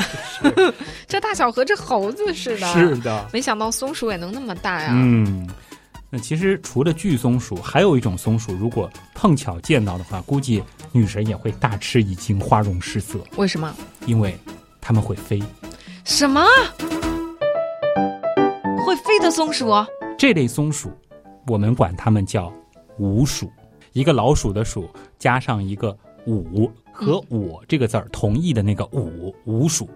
[1.07, 2.67] 这大小和这猴子似的。
[2.73, 4.89] 是的，没想到松鼠也能那么大呀。
[4.95, 5.47] 嗯。
[6.15, 13.19] 那其实除了巨松鼠，还有一种松鼠，如果碰巧见到的话，估计女神也会大吃一惊，花容失色。
[13.37, 13.75] 为什么？
[14.07, 14.39] 因为
[14.81, 15.43] 它们会飞。
[16.05, 16.41] 什么？
[18.87, 19.73] 会飞的松鼠？
[20.17, 20.89] 这类松鼠
[21.49, 22.53] 我们管它们叫
[22.99, 23.51] 五鼠。
[23.93, 25.99] 一个老鼠的鼠加上一个
[26.29, 29.91] 五和我这个字儿同义的那个五五鼠。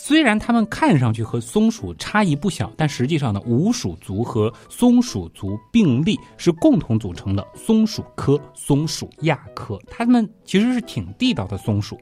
[0.00, 9.76] 虽然它们看上去和松鼠差异不小，但实际上呢，鼯鼠族和松鼠族并立，是共同组成的松鼠科松鼠亚科。
[9.90, 11.98] 它们其实是挺地道的松鼠。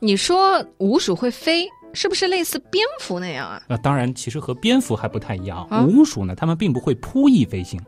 [0.00, 3.62] 你说鼯鼠会飞，是不是类似蝙蝠那样啊？
[3.68, 5.66] 那当然，其实和蝙蝠还不太一样。
[5.70, 7.78] 啊鼯鼠呢，它们并不会扑翼飞行，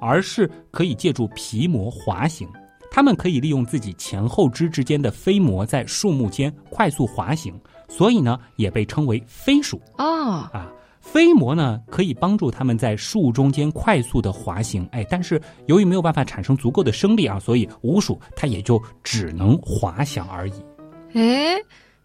[0.00, 2.48] 而是可以借助皮膜滑行。
[2.90, 7.52] 它们可以利用自己前后肢之间的飞膜在树木间快速滑行，
[7.88, 10.72] 所以呢，也被称为飞鼠哦，啊。
[11.00, 20.52] 飞膜呢，可以帮助它们在树中间快速的滑行，哎，但是由于没有办法产生足够的升力啊，所以鼯鼠它也就只能滑翔而已。
[21.14, 21.54] 哎，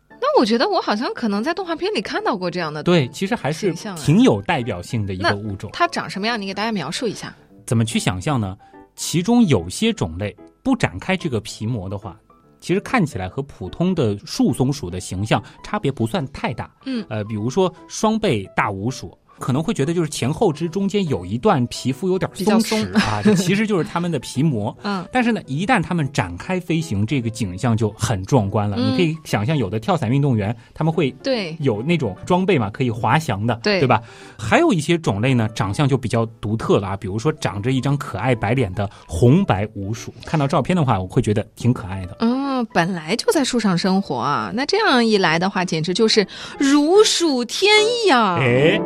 [0.07, 2.83] 那我觉得我好像可能在动画片里看到过这样的。
[2.83, 5.71] 对，其实还是挺有代表性的一个物种。
[5.73, 6.39] 它长什么样？
[6.39, 7.35] 你给大家描述一下。
[7.65, 8.55] 怎么去想象呢？
[8.95, 12.15] 其中有些种类不展开这个皮膜的话，
[12.61, 16.71] 其实看起来和普通的树松鼠的形象差别不算太大。
[16.85, 19.17] 嗯呃，比如说双背大鼯鼠。
[19.39, 24.77] 可能会觉得就是前后肢中间有一段皮肤有点松弛啊， 这其实就是它们的皮膜。
[24.83, 28.77] 嗯，但是呢，一旦它们展开飞行，这个景象就很壮观了。
[28.77, 34.03] 嗯你可以想象，有的跳伞运动员他们会对，有那种装备嘛，可以滑翔的，对对吧？
[34.37, 42.17] 还有一些种类呢，长相就比较独特了啊，比如说长着一张可爱白脸的红白鼯鼠，看到照片的话，我会觉得挺可爱的。
[42.19, 46.25] 嗯，本来就在树上生活啊，那这样一来的话，简直就是
[46.59, 47.71] 如数天
[48.05, 48.37] 意啊！
[48.39, 48.79] 哎，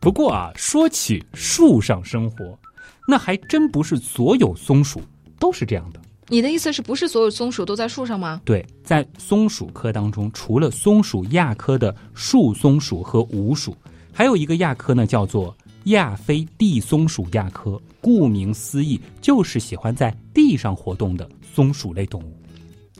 [0.00, 2.58] 不过啊，说起树上生活，
[3.06, 5.00] 那还真不是所有松鼠
[5.38, 6.00] 都是这样的。
[6.28, 8.40] 你的意思是不是所有松鼠都在树上吗？
[8.44, 13.76] 对，在松鼠科当中，除了松鼠亚科的树松鼠和鼯鼠，
[14.12, 17.80] 还有一个亚科呢，叫做亚非地松鼠亚科。
[18.02, 22.34] 顾名思义，就是喜欢在地上活动的松鼠类动物。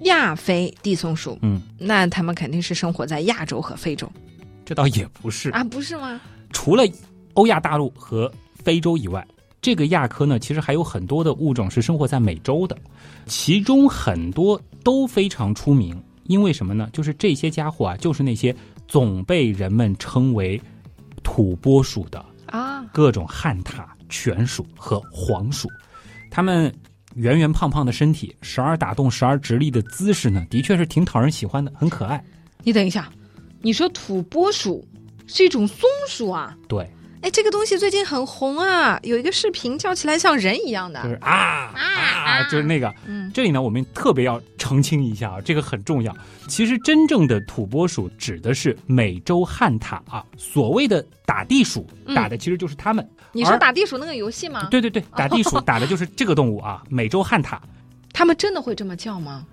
[0.03, 4.07] 亚非地松鼠，嗯，那它们肯定是生活在亚洲和非洲
[4.63, 6.21] 这倒也不是，啊，不是吗？
[6.53, 6.85] 除了
[7.33, 8.31] 欧亚大陆和
[8.63, 9.27] 非洲以外，
[9.63, 12.77] 这个亚科呢，其实还有很多的物种是生活在美洲的，
[13.25, 15.99] 其中很多都非常出名。
[16.25, 16.91] 因为什么呢？
[16.93, 18.55] 就是这些家伙啊，就是那些
[18.87, 20.61] 总被人们称为
[21.23, 25.69] 土拨鼠的啊，各种旱獭、犬鼠和黄鼠。
[26.31, 26.73] 它们
[27.15, 32.23] 圆圆胖胖的身体，时而打洞，时而直立的姿势呢，的确是挺讨人喜欢的，很可爱。
[32.63, 33.11] 你等一下，
[33.63, 34.87] 你说土拨鼠
[35.27, 36.57] 是一种松鼠啊？
[36.69, 36.89] 对，
[37.23, 41.03] 哎，这个东西最近很红啊，有一个视频叫起来像人一样的。
[41.03, 42.93] 就是啊啊，就是那个。
[43.07, 46.17] 嗯，这里呢，我们特别要澄清一下啊，这个很重要。
[46.49, 53.07] 其实真正的土拨鼠指的是美洲旱獭啊，所谓的打地鼠嗯打的其实就是它们。
[53.33, 54.69] 你说打地鼠那个游戏吗？
[54.71, 57.59] 对对对，打地鼠 打的就是这个动物啊，美洲旱獭。
[58.13, 59.45] 他们真的会这么叫吗？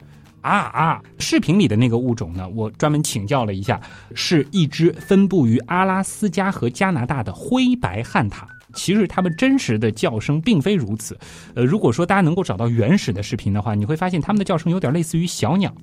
[0.47, 1.03] 啊啊！
[1.19, 3.79] 视频里的那个物种呢，我专门请教了一下，
[4.15, 8.43] 是一只分布于阿拉斯加和加拿大的灰白旱獭。
[8.73, 11.17] 其实它们真实的叫声并非如此。
[11.55, 15.73] 呃，如果说大家能够找到原始的视频的话，你会发现它们的叫声有点类似于小鸟，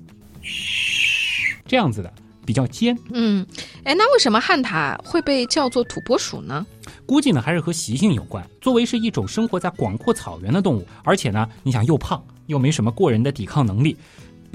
[1.65, 2.13] 这样子的，
[2.45, 2.97] 比较尖。
[3.11, 3.45] 嗯，
[3.83, 6.65] 哎，那为什么旱獭会被叫做土拨鼠呢？
[7.05, 8.47] 估计呢还是和习性有关。
[8.61, 13.97] 作为是一种生活在广阔草原的动物，而且呢，你想又胖又没什么过人的抵抗能力，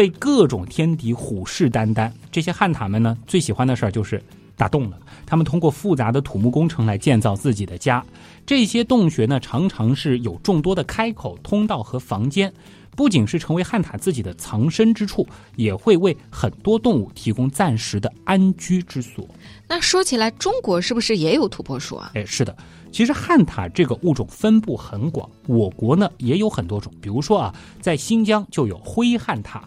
[0.00, 2.10] 被各种天敌虎视眈眈。
[2.32, 4.18] 这些旱獭们呢，最喜欢的事儿就是
[4.56, 4.98] 打洞了。
[5.26, 8.02] 他们通过复杂的土木工程来建造自己的家。
[8.46, 12.50] 这些洞穴呢，常常是有众多的开口、通道和房间。
[12.96, 19.28] 不仅是成为旱獭自己的藏身之处，也会为很多动物提供暂时的安居之所。
[19.68, 22.12] 那说起来，中国是不是也有土拨鼠啊？
[22.14, 22.56] 哎，是的，
[22.90, 26.90] 其实旱獭这个物种分布很广，我国呢也有很多种。
[27.02, 29.60] 比如说啊，在新疆就有灰旱獭。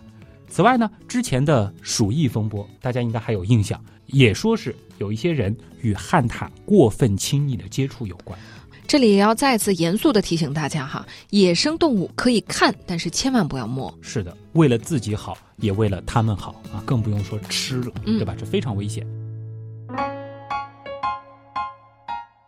[0.54, 8.38] 此外呢，之前的鼠疫风波，大家应该还有印象，也说是有一些人与旱獭过分亲密的接触有关。
[8.86, 13.92] 这里也要再次严肃的提醒大家哈，野生动物可以看，但是千万不要摸。
[14.00, 18.36] 是的，为了自己好，也为了他们好啊，更不用说吃了，嗯对吧？
[18.38, 19.04] 这非常危险。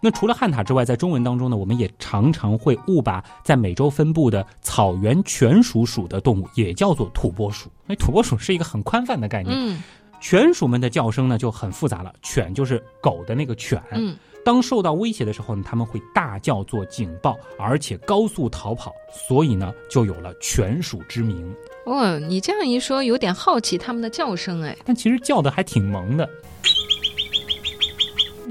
[0.01, 7.69] 那除了汉塔之外，在中文当中呢，我们也常常会误把在美洲分布的草原犬属属的动物也叫做土拨鼠。
[7.85, 9.55] 那，土拨鼠是一个很宽泛的概念。
[9.55, 9.81] 嗯
[10.21, 13.79] 犬鼠们的叫声呢就很复杂了，犬就是狗的那个犬。
[13.91, 21.53] 嗯，当受到威胁的时候呢，他们会大叫做警报，而且高速逃跑，所以呢，就有了犬鼠之名。
[21.85, 24.75] 哦，你这样一说，有点好奇它们的叫声哎。
[24.83, 26.27] 但其实叫的还挺萌的，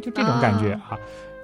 [0.01, 0.97] 就这种感觉啊。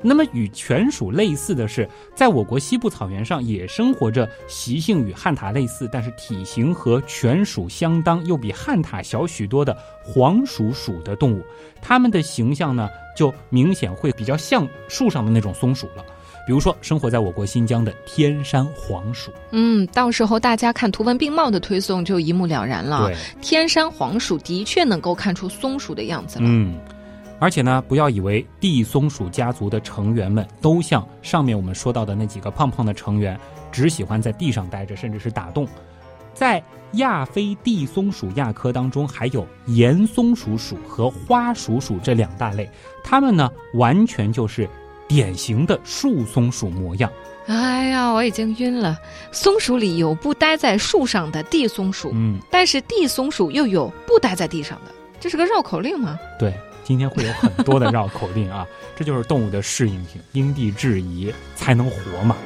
[0.03, 11.45] 那么与犬鼠类似的是，在我国西部草原上也生活着习性与旱獭类似，但是体型和犬鼠相当又比旱獭小许多的黄鼠鼠的动物。
[11.83, 16.05] 它们的形象呢，就明显会比较像树上的那种松鼠了。
[16.47, 19.31] 比如说，生活在我国新疆的天山黄鼠。
[19.51, 23.07] 嗯，到时候大家看图文并茂的推送就一目了然了。
[23.07, 26.47] 对，天山黄鼠的确能够看出松鼠的样子了。
[26.49, 26.75] 嗯。
[27.40, 33.40] 而且呢，不要以为地松鼠家族的成员们都像上面我们说到的那几个胖胖的成员，
[33.72, 35.66] 只喜欢在地上待着，甚至是打洞。
[36.35, 42.70] 在亚非地松鼠亚科当中，还有岩松鼠属和花鼠属这两大类，
[43.03, 44.68] 它们呢完全就是
[45.09, 47.11] 典型的树松鼠模样。
[47.46, 48.98] 哎呀，我已经晕了！
[49.33, 56.18] 松鼠里有不待在树上的地松鼠，嗯，但是地松鼠又有不待在地上的，这是个绕口令吗？
[56.38, 56.53] 对。
[56.90, 58.66] 今天会有很多的绕口令啊，
[58.98, 62.37] 这就是动物的适应性，因地制宜才能活嘛。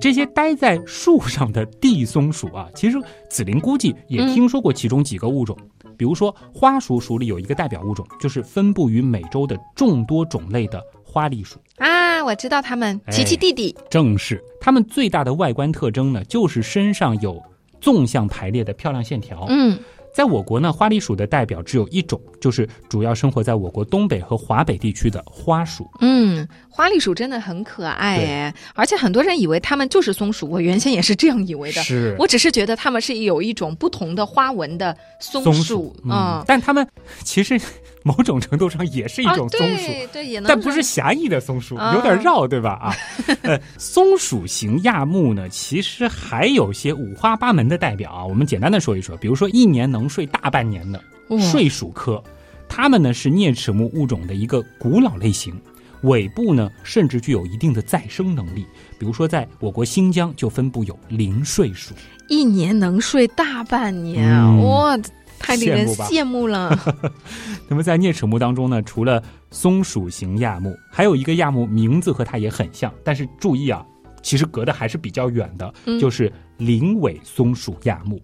[0.00, 2.96] 这些待在树上的地松鼠啊，其实
[3.28, 5.54] 紫菱估计也听说过其中几个物种，
[5.98, 17.38] 比如说花鼠属里有一个代表物种，就是分布于美洲的众多种类的花栗鼠啊，我知道它们，琪琪弟弟，正是它们最大的外观特征呢，就是身上有
[17.82, 19.78] 纵向排列的漂亮线条，嗯。
[20.18, 25.88] 在我国呢，花栗鼠的代表只有一种，就是主要生活在我国东北和华北地区的花鼠。
[26.00, 31.80] 嗯，花栗鼠真的很可爱哎，而且很多人以为它们就是松鼠，我原先也是这样以为的。
[31.84, 36.84] 是，我只是觉得它们是有一种不同的花纹的松鼠嗯，但它们
[37.22, 37.56] 其实。
[38.02, 42.70] 某种程度上也是一种松鼠，对，也能，但不是狭义的松鼠，有点绕，对吧？
[42.74, 42.94] 啊，
[43.42, 48.24] 呃，松鼠型亚目呢，其实还有些五花八门的代表啊。
[48.24, 51.02] 我们简单的说一说，比如说一年能睡大半年的
[51.40, 52.22] 睡鼠科，
[52.68, 55.60] 它们呢是啮齿目物种的一个古老类型，
[56.02, 58.64] 尾部呢甚至具有一定的再生能力。
[58.98, 61.94] 比如说，在我国新疆就分布有零睡鼠，
[62.28, 64.96] 一年能睡大半年，哇！
[65.38, 66.78] 太令人羡慕了。
[67.68, 73.84] 那么在啮齿目当中呢，除了松鼠型亚目，还有一个亚目名字和它也很像，但是注意啊，
[74.22, 78.20] 其实隔的还是比较远的，就是灵尾松鼠亚目。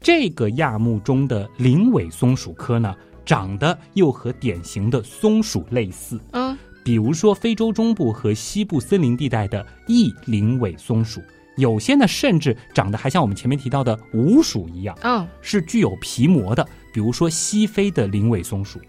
[0.00, 6.20] 这个亚目中的灵尾松鼠科呢，长得又和典型的松鼠类似。
[6.32, 11.22] 嗯，比如说非洲中部和西部森林地带的异灵尾松鼠。
[11.56, 16.66] 有些呢，甚至长得还像我们前面提到的鼯鼠一样，嗯，是具有皮膜的。
[16.92, 18.80] 比如说西非的灵尾松鼠，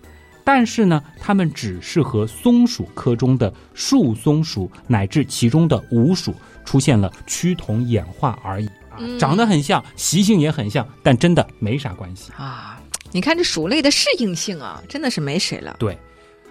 [0.44, 12.80] 但是呢，它们只是和松鼠科中的树松鼠乃至其中的鼯鼠出现了趋同演化而已啊，长得很像，习性也很像，但真的没啥关系啊。
[13.12, 15.76] 你看这鼠类的适应性啊，真的是没谁了。
[15.80, 15.98] 对，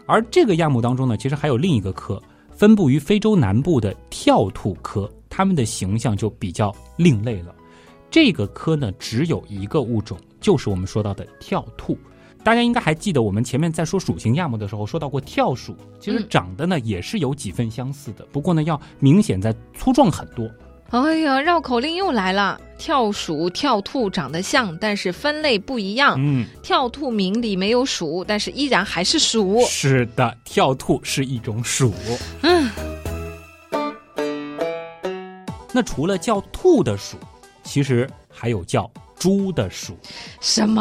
[0.06, 5.08] 而这个亚目当中呢，其实还有另一个科，分布于非洲南部的跳兔科。
[5.36, 7.52] 它们的形象就比较另类了。
[8.08, 11.98] 这个科呢，只有一个物种，就是我们说到的跳兔。
[12.44, 20.48] 大家应该还记得，我们前面在说属性亚目的时候说到过跳鼠，其实长得呢也是有几分相似的，不过呢要明显在粗壮很多。
[20.90, 22.60] 哎呀，绕口令又来了！
[22.78, 26.14] 跳鼠、跳兔长得像，但是分类不一样。
[26.16, 29.60] 嗯，跳兔名里没有鼠，但是依然还是鼠。
[29.66, 31.92] 是的，跳兔是一种鼠。
[32.42, 32.70] 嗯。
[35.76, 37.16] 那除了叫兔的鼠，
[37.64, 39.98] 其实还有叫猪的鼠。
[40.40, 40.80] 什么？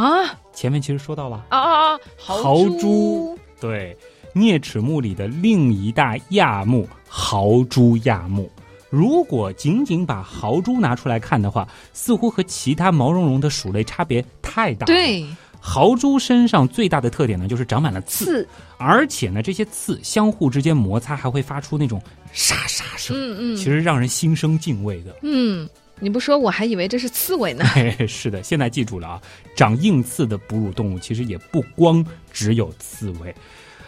[0.53, 1.99] 前面其实说到了啊啊啊！
[2.15, 3.97] 豪猪，对，
[4.35, 8.47] 啮齿目里的另一大亚目豪猪亚目。
[8.91, 14.85] 如果仅仅把豪猪拿出来看的话，似乎和其他毛茸茸的鼠类差别太大。
[14.85, 15.25] 对。
[15.65, 18.45] 豪猪身上最大的特点呢，就是长满了刺，
[18.77, 22.01] 而且呢，这些刺相互之间摩擦还会发出那种
[22.33, 25.15] 沙沙声，嗯嗯，其实让人心生敬畏的。
[25.21, 25.67] 嗯，
[25.99, 27.63] 你不说我还以为这是刺猬呢。
[28.05, 29.21] 是的，现在记住了啊，
[29.55, 33.33] 长硬刺的哺乳动物其实也不光只有刺猬。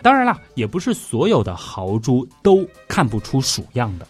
[0.02, 4.08] 当然了，也不是所有的豪猪都看不出鼠样的。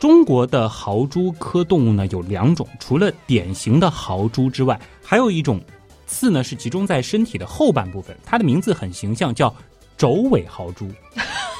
[0.00, 5.60] 中国的豪猪科动物呢有两种，除了典型的豪猪之外，还有一种。
[6.08, 9.54] 刺呢是集中在身体的后半部分，它的名字很形象，叫
[9.96, 10.90] 轴尾豪猪，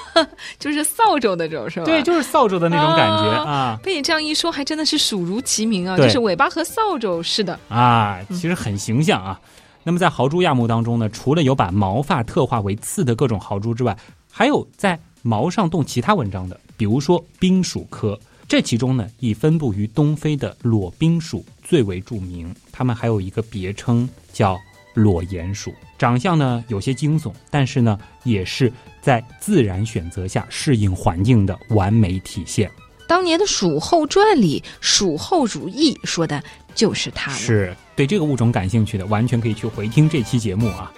[0.59, 1.85] 就是扫帚的种是吧？
[1.85, 3.79] 对，就是扫帚的那种感觉啊。
[3.83, 9.41] 被你这样一说，还真的是鼠如其名啊，就是尾巴和扫帚似的啊，其实很形象啊。
[9.85, 13.97] 那么在豪猪亚目当中呢，除了有把毛发特化为刺的各种豪猪之外，
[14.31, 18.19] 还有在毛上动其他文章的，比如说冰鼠科。
[18.47, 22.55] 这其中呢，以分布于东非的裸冰鼠最为著名。
[22.73, 24.09] 它们还有一个别称
[24.39, 24.57] 叫
[24.95, 32.71] 裸鼹鼠，长相呢有些惊悚，但是呢也是在自然选择下适应环境的完美体现。
[33.09, 36.41] 当年的《蜀后传》里，蜀后如意说的
[36.73, 37.33] 就是它。
[37.33, 40.93] 是对这个物种感兴趣的，完全可以去回听这期节目啊。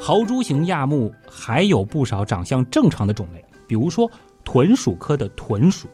[0.00, 4.10] 豪猪型亚目还有不少长相正常的种类，比如说
[4.44, 5.88] 豚鼠科的豚鼠。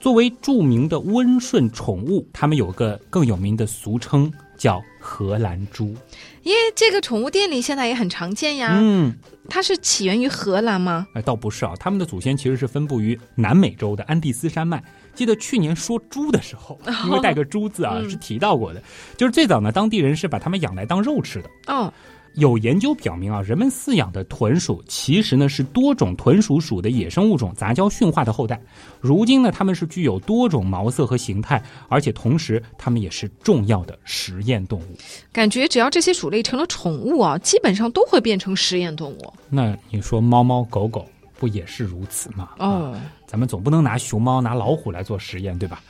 [0.00, 5.96] 作为著名的温顺宠物，它们有个更有名的俗称叫荷兰猪。
[6.42, 8.78] 耶，这个宠物店里现在也很常见呀。
[8.78, 9.14] 嗯，
[9.48, 11.06] 它是起源于荷兰吗？
[11.14, 14.84] 哎，倒不是啊，他们的祖先其实是分布于南美洲的安第斯山脉。
[15.14, 18.82] 记得去年说猪的时候， 因为带个“猪”字啊，是提到过的。
[19.16, 21.50] 就是最早呢，当地人是把它们养来当肉吃的。
[21.68, 21.90] 哦。
[22.34, 28.60] 有研究表明啊，人们饲养的豚鼠其实呢是多种豚鼠属的野生物种杂交驯化的后代。
[29.00, 34.96] 如今呢，它们是具有多种毛色和形态，而且同时它们也是重要的实验动物。
[35.32, 39.32] 感觉只要这些鼠类成了宠物啊，基本上都会变成实验动物。
[39.48, 41.04] 那你说猫猫狗狗
[41.38, 42.50] 不也是如此吗？
[42.58, 45.82] 哦，咱们总不能拿熊猫、拿老虎来做实验，对吧？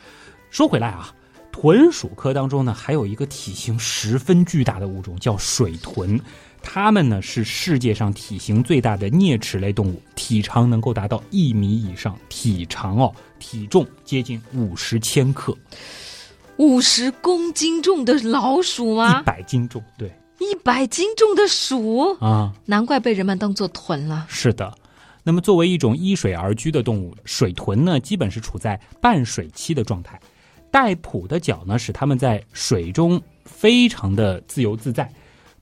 [0.51, 1.14] 说回来啊。
[1.53, 6.21] 豚鼠科当中呢，还有一个体型十分巨大的物种，叫水豚。
[6.63, 15.57] 它们呢是世界上体型最大的啮齿类动物，体长能够达到一米以上，体长哦，体重接近五十千克，
[16.59, 19.21] 五十公斤重的老鼠吗？
[19.21, 24.27] 一百斤重，对，一百斤重的鼠啊，难怪被人们当做豚了。
[24.29, 24.71] 是的，
[25.23, 30.21] 那么作为一种依水而居的动物，水豚呢，基本是处在半水期的状态。
[30.71, 35.11] 带蹼的脚呢，使它们在水中非常的自由自在。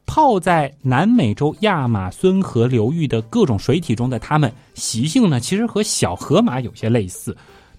[0.06, 7.36] 泡在南美洲亚马孙河流域的各种水体中的它们，习性呢，其实和小河马有些类似。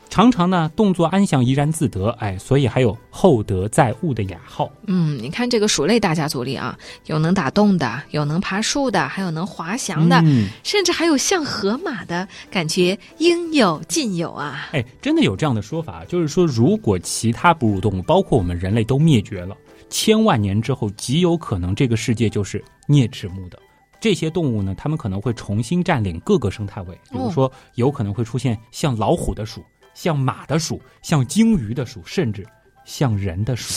[0.09, 4.69] 常常呢，动作安详，怡然自得，哎，所以还有厚德载物的雅号。
[4.87, 10.21] 嗯，你看这个鼠类大家族里啊，有能打洞的，有能爬树的，还有能滑翔的，
[10.63, 14.67] 甚至还有像河马的，感觉应有尽有啊！
[14.71, 19.55] 哎，真的有这样的说法，就是说，如果其他哺乳动物，包括我们人类都灭绝了，
[19.89, 23.59] 千万年之后，极有可能这个世界就是啮齿目的。
[24.01, 29.63] 这些动物呢，它们可能会重新占领各个生态位，比如说，有可能会出现像老虎的鼠。
[30.01, 32.47] 像马的鼠，像鲸鱼的鼠，甚至
[32.85, 33.73] 像人的鼠。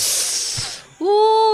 [0.99, 1.05] 哦，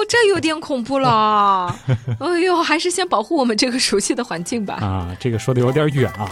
[0.06, 1.74] 这有点恐怖了。
[2.20, 4.74] 哎呦，还是先保护我们这个熟悉的环境吧。
[4.74, 6.30] 啊，这个说的有点远啊。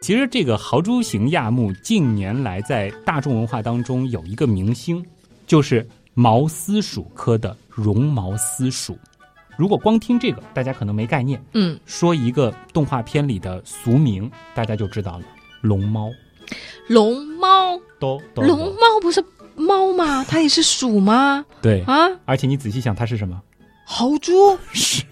[0.00, 5.04] 其实，这个豪猪型亚目近年来在大众文化当中有一个明星，
[5.46, 8.98] 就是毛丝鼠科的绒毛丝鼠。
[9.56, 11.42] 如果光听这个，大家可能没概念。
[11.54, 15.24] 嗯，说一个动画片里的俗名，大家就知道了。
[15.62, 16.10] 龙猫，
[16.88, 20.24] 龙猫，都龙猫不是猫吗？
[20.28, 21.44] 它也是鼠吗？
[21.62, 23.40] 对啊，而且你仔细想，它是什么？
[23.84, 25.04] 豪猪是，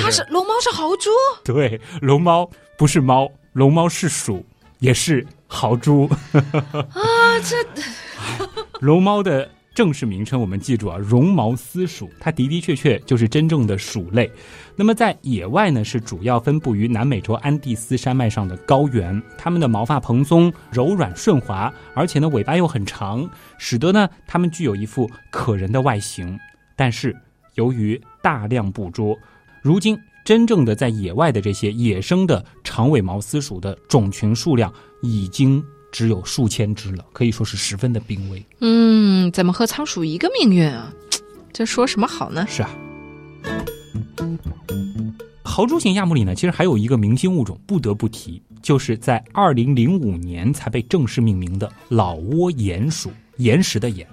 [0.00, 1.10] 它是龙猫是豪猪。
[1.44, 4.44] 对，龙猫不是猫，龙猫是鼠，
[4.78, 6.08] 也是豪猪。
[6.32, 7.56] 啊，这
[8.80, 9.50] 龙猫的。
[9.78, 14.28] 正式名称我们记住啊，绒毛丝鼠，它的的确确就是真正的鼠类。
[14.74, 19.22] 那么在野外呢，是主要分布于南美洲安第斯山脉上的高原。
[19.38, 26.36] 它们的毛发蓬松、柔软、顺滑，而且呢尾巴又很长，使得呢它们具有一副可人的外形。
[26.74, 27.16] 但是
[27.54, 29.16] 由于大量捕捉，
[29.62, 35.64] 如今真正的在野外的这些野生的长尾毛丝鼠的种群数量已经。
[35.90, 38.44] 只有数千只了，可以说是十分的濒危。
[38.60, 40.92] 嗯，怎么和仓鼠一个命运啊？
[41.52, 42.46] 这说什么好呢？
[42.48, 42.70] 是啊，
[45.42, 54.06] 豪猪型亚目里呢，其实还有一个明星物种不得不提，就是在二零零五年才被正式命名的老挝鼹鼠，岩石的岩。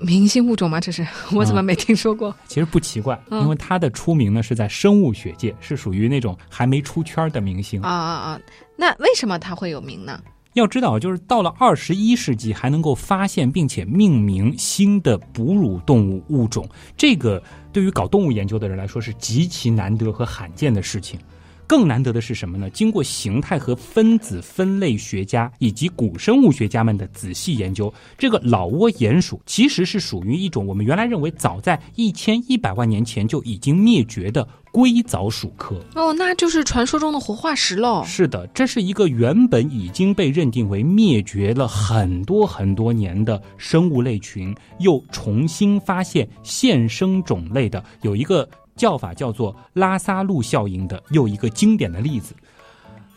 [0.00, 0.78] 明星物种吗？
[0.78, 2.34] 这是我怎么没听说过？
[2.46, 8.40] 其实不奇怪，因为它的出名呢是在生物学界，是属于那种还没出圈的明星啊啊啊！
[8.76, 10.20] 那为什么它会有名呢？
[10.54, 17.42] 要知道，就是到了二十一世纪，还能够发现并且命名新的哺乳动物物种，这个
[17.72, 21.18] 对于搞动物研究的人来说是极其难得和罕见的事情。
[21.66, 22.68] 更难得的是什么呢？
[22.70, 35.80] 经过形态和分子分类学家以及古生物学家们的仔细研究，这个老挝鼹鼠其实是属于一种我们原来认为早在一千一百万年前就已经灭绝的硅藻鼠科。
[35.94, 38.04] 哦，那就是传说中的活化石喽。
[38.06, 48.48] 是的，这是一个原本已经被认定为灭绝了很多很多年的生物类群，又重新发现现生种类的有一个。
[48.76, 52.34] 叫法叫做拉萨路效应的又一个经典的例子，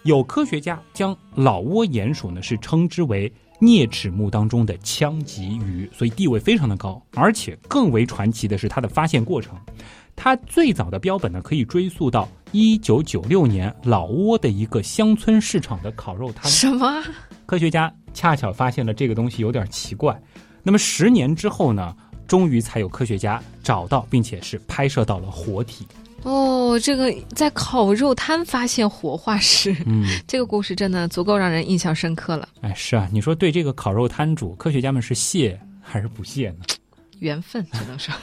[0.04, 7.02] 有科学家将老挝鼹鼠呢是称之为啮齿目当中的枪棘鱼，所以地位非常的高。
[7.16, 9.58] 而且更为传奇的是它的发现过程，
[10.16, 16.50] 它最早的标本呢可以追溯到一九九六年老挝的一个乡村市场的烤肉摊。
[16.52, 17.04] 什么？
[17.48, 20.22] 科学家恰巧发现了这个东西有点奇怪。
[20.62, 21.96] 那么十年之后呢，
[22.28, 25.88] 终于才有科学家找到，并且是拍摄到了活体。
[26.24, 32.50] 哦，这个在烤肉摊发现活化石，嗯，这个故事真的足够让人印象深刻了。
[32.62, 36.66] 哎，是啊，你说对这个烤肉摊主，科学家们是谢还是不谢呢？
[37.20, 38.14] 缘分只能说。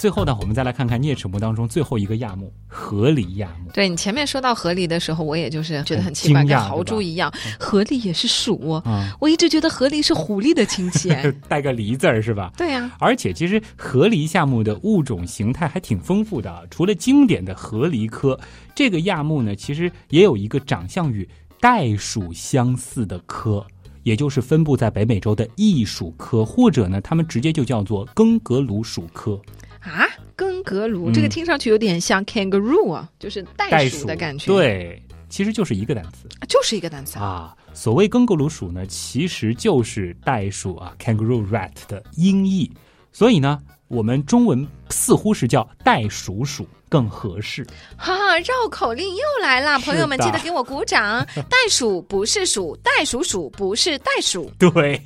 [0.00, 3.70] 最后呢，我们再来看看啮齿目当中最后一个亚目——河狸亚目。
[3.70, 7.30] 对你前面说到河狸的时候，我也就是觉得很奇怪，跟豪猪一样，
[7.60, 8.80] 河狸也是鼠。
[8.86, 11.10] 嗯，我一直觉得河狸是狐狸的亲戚，
[11.46, 12.50] 带个“狸”字儿是吧？
[12.56, 12.90] 对呀。
[12.98, 18.40] 而且其实河狸亚目的物种形态还挺丰富的，除了经典的河狸科，
[18.74, 21.28] 这个亚目呢，其实也有一个长相与
[21.60, 23.62] 袋鼠相似的科，
[24.02, 29.38] 也就是分布在北美洲的异鼠科，或者呢，他们直接就叫做根格鲁鼠科。
[29.80, 30.06] 啊，
[30.36, 34.52] 根格鲁，这个听上去有点像 kangaroo 啊，就是袋鼠的感觉。
[34.52, 37.56] 对，其实就是一个单词，就是一个单词啊。
[37.72, 42.70] 所谓根格鲁鼠呢，其实就是袋鼠啊，kangaroo rat 的音译。
[43.12, 43.58] 所以呢，
[43.88, 46.66] 我们中文似乎是叫袋鼠鼠。
[46.90, 47.64] 更合适，
[47.96, 48.38] 哈哈！
[48.40, 51.24] 绕口令又来了，朋友们记得给我鼓掌。
[51.48, 54.50] 袋鼠不是鼠，袋鼠鼠不是袋鼠。
[54.58, 55.00] 对，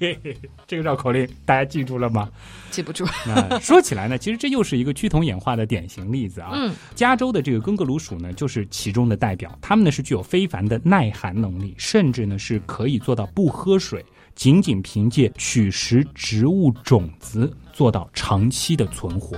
[0.66, 2.30] 这个绕口令大家记住了吗？
[2.70, 3.04] 记不住。
[3.60, 6.52] 说起来呢，其实这又是一个趋同演化的典型例子啊。
[6.54, 9.56] 嗯，加州的这个根格鲁鼠呢，就是其中的代表。
[9.60, 14.02] 它们呢是具有非凡的耐寒能力，甚至呢是可以做到不喝水，
[14.34, 19.36] 仅仅凭借取食植物种子做到长期的存活。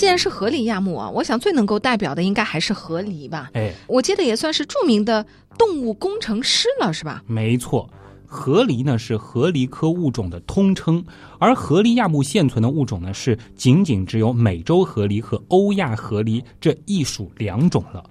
[0.00, 3.50] 既然是河狸亚目啊，我想最能够代表的应该还是河狸吧。
[3.52, 5.26] 哎，我记得也算是著名的
[5.58, 7.22] 动物工程师了，是吧？
[7.26, 7.86] 没错，
[8.26, 11.04] 河狸呢是河狸科物种的通称，
[11.38, 18.02] 而河狸亚目现存的物种呢是仅仅只有美洲河狸和欧亚河狸这一属两种了。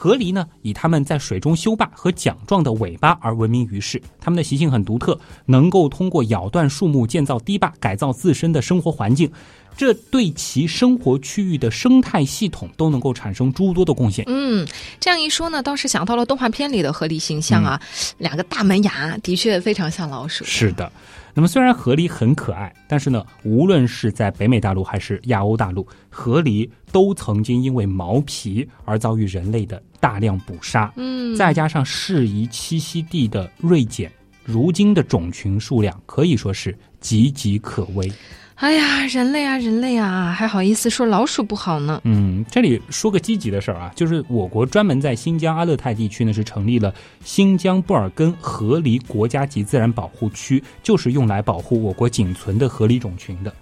[0.00, 9.28] 河狸呢以它们在水中修坝和桨状的尾巴而闻名于世，它们的习性很独特，能够通过咬断树木建造堤坝，改造自身的生活环境。
[9.76, 14.24] 这对其生活区域的生态系统都能够产生诸多的贡献。
[14.28, 14.64] 嗯，
[15.00, 17.80] 这样一说呢，倒是想到了动画片里的河狸形象啊，
[18.18, 20.44] 两个大门牙的确非常像老鼠。
[20.44, 20.92] 是的，
[21.38, 30.92] 那么虽然河狸很可爱，但是呢，无论是在北美大陆还是亚欧大陆，河狸都曾经因为毛皮而遭遇人类的大量捕杀。
[30.96, 34.10] 嗯，再加上适宜栖息地的锐减，
[34.42, 38.10] 如今的种群数量可以说是岌岌可危。
[38.58, 42.00] 哎呀，人类啊，人类啊，还好意思说老鼠不好呢？
[42.02, 46.92] 嗯，这里说个积极的事儿啊，就是我国专门在新疆阿勒泰地区呢，是成立了
[47.24, 53.54] 新疆布尔根河狸国家级自然保护区，就是用来保护我国仅存的河狸种群的。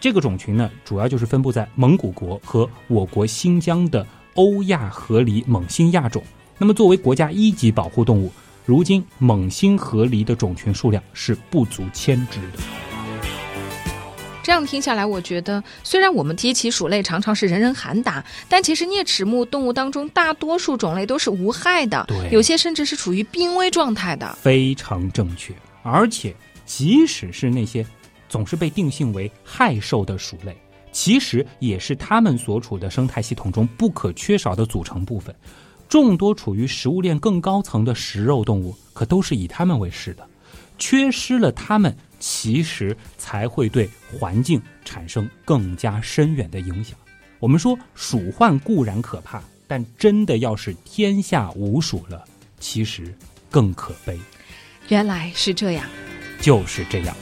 [0.00, 4.04] 这个种群呢，主要就是分布在蒙古国和我国新疆的
[4.34, 6.20] 欧亚河狸猛新亚种。
[6.58, 8.32] 那么作为国家一级保护动物，
[8.66, 12.93] 如今猛星河狸的种群数量是不足千只的。
[14.44, 24.36] 这样听下来，我觉得虽然我们提起鼠类常常是人人喊打，但其实啮齿目动物当中大多数种类都是无害的，对，有些甚至是处于濒危状态的。
[24.38, 25.54] 非常正确。
[25.82, 26.36] 而且，
[26.66, 27.84] 即使是那些
[28.28, 30.54] 总是被定性为害兽的鼠类，
[30.92, 35.34] 其实也是它们所处的生态系统中不可缺少的组成部分。
[35.88, 40.26] 众多处于食物链更高层的食肉动物，可都是以它们为食的。
[40.76, 41.96] 缺失了它们。
[42.26, 46.96] 其实才会对环境产生更加深远的影响。
[47.38, 52.24] 我们说鼠患固然可怕，但真的要是天下无鼠了，
[52.58, 53.14] 其实
[53.50, 54.18] 更可悲。
[54.88, 55.84] 原来是这样，
[56.40, 57.14] 就是这样。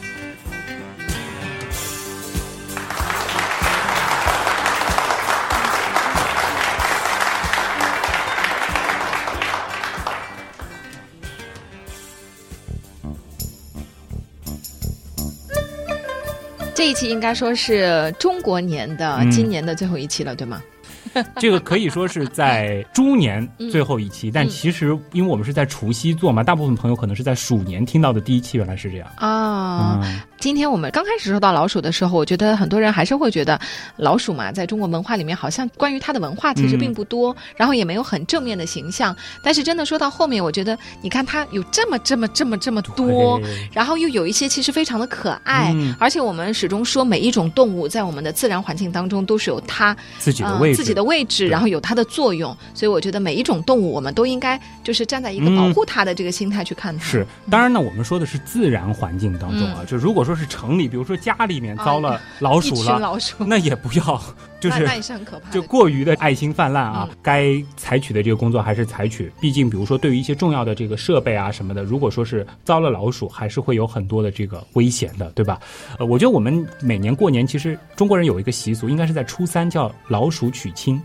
[16.93, 20.62] 一期应该说是中国年的今年的最后一期了，对吗？
[21.36, 30.01] 这个可以说是在猪年最后一期，但其实因为我们是在除夕做嘛，大部分朋友可能是在鼠年听到的第一期，原来是这样啊。
[30.43, 33.57] 今天我们刚开始说到老鼠的时候，我觉得很多人还是会觉得
[33.97, 39.16] 老鼠嘛，在中国文化里面好像关于它的文化其实并不多，然后也没有很正面的形象。
[39.40, 43.40] 但是真的说到后面，我觉得你看它有这么这么这么这么多，
[43.72, 52.51] 然后又有一些其实非常的可爱，而且我们始终说每一种动物在我们的自然环境当中都是有它自己的位置，自己的位置，然后有它的作用。
[52.74, 57.05] 所以我觉得每一种动物，我们都应该就是站在一个保护它的这个心态去看它。
[57.05, 64.20] 是，当然呢，我们说的是自然环境当中啊，就如果说是城里，比如说家里面遭了老鼠了，老鼠那也不要，
[64.61, 67.09] 就是那也是很可怕，就过于的爱心泛滥啊。
[67.22, 75.61] 该采取的这个工作还是采取，毕竟比如说对于一些重要的这个设备啊什么的，如果说是遭了老鼠，还是会有很多的这个危险的，对吧？
[75.99, 81.01] 呃，我觉得我们每年过年，其实中国人有一个习俗，应该是在初三叫老鼠娶亲。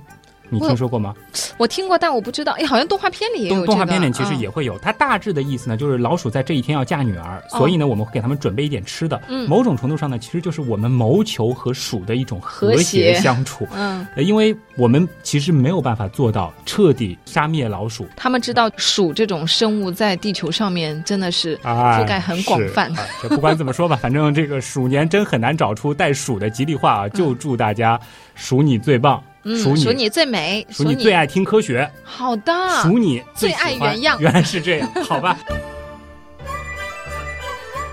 [0.50, 1.14] 你听说过吗？
[1.58, 2.54] 我听过，但我不知道。
[2.54, 3.66] 哎，好像动画片里也有。
[3.66, 4.78] 动画片里其实也会有。
[4.80, 9.22] 它大致的意思呢，就是老鼠在这一天要嫁女儿，所以呢，我们会给他们准备一点吃的。
[9.28, 9.48] 嗯。
[9.50, 13.68] 某种程度上呢，其实就是我们谋求和鼠的一种和谐相处。
[13.76, 14.06] 嗯。
[14.18, 18.08] 因为我们其实没有办法做到彻底杀灭老鼠。
[18.16, 22.92] 他们知道鼠这种生物在地球上面真的是覆盖很广泛。
[23.22, 27.10] 这不管怎么说吧， 反正这个鼠年真很难找出带鼠的吉利话啊！
[27.10, 28.00] 就祝大家
[28.36, 29.18] 鼠你最棒。
[29.18, 29.24] 数
[29.56, 31.90] 你数你最美，数你最爱听科学。
[32.04, 34.20] 好的，数你最爱原样。
[34.20, 35.38] 原来是这样， 好吧。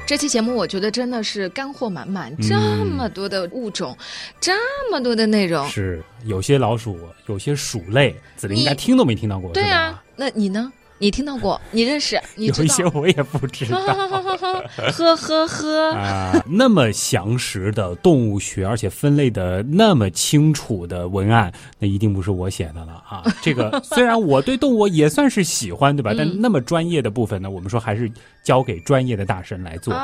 [0.07, 3.97] 这期节目我觉得真的是干货满满，这么多的物种，
[4.39, 4.53] 这
[4.91, 5.67] 么多的内容。
[5.69, 9.51] 是有些老鼠，有些鼠类，子林应该听都没听到过。
[9.53, 10.71] 对啊，那你呢？
[10.99, 11.61] 你听到过？
[11.71, 12.21] 你认识？
[12.37, 13.79] 你有一些我也不知道。
[13.85, 16.43] 呵呵呵啊！
[16.47, 23.23] 那么详实的动物学，而且分类的那么清楚的文案，那一定不是我写的了啊！
[23.43, 26.13] 这个虽然我对动物也算是喜欢，对吧？
[26.17, 28.11] 但那么专业的部分呢，我们说还是
[28.43, 29.95] 交给专业的大神来做。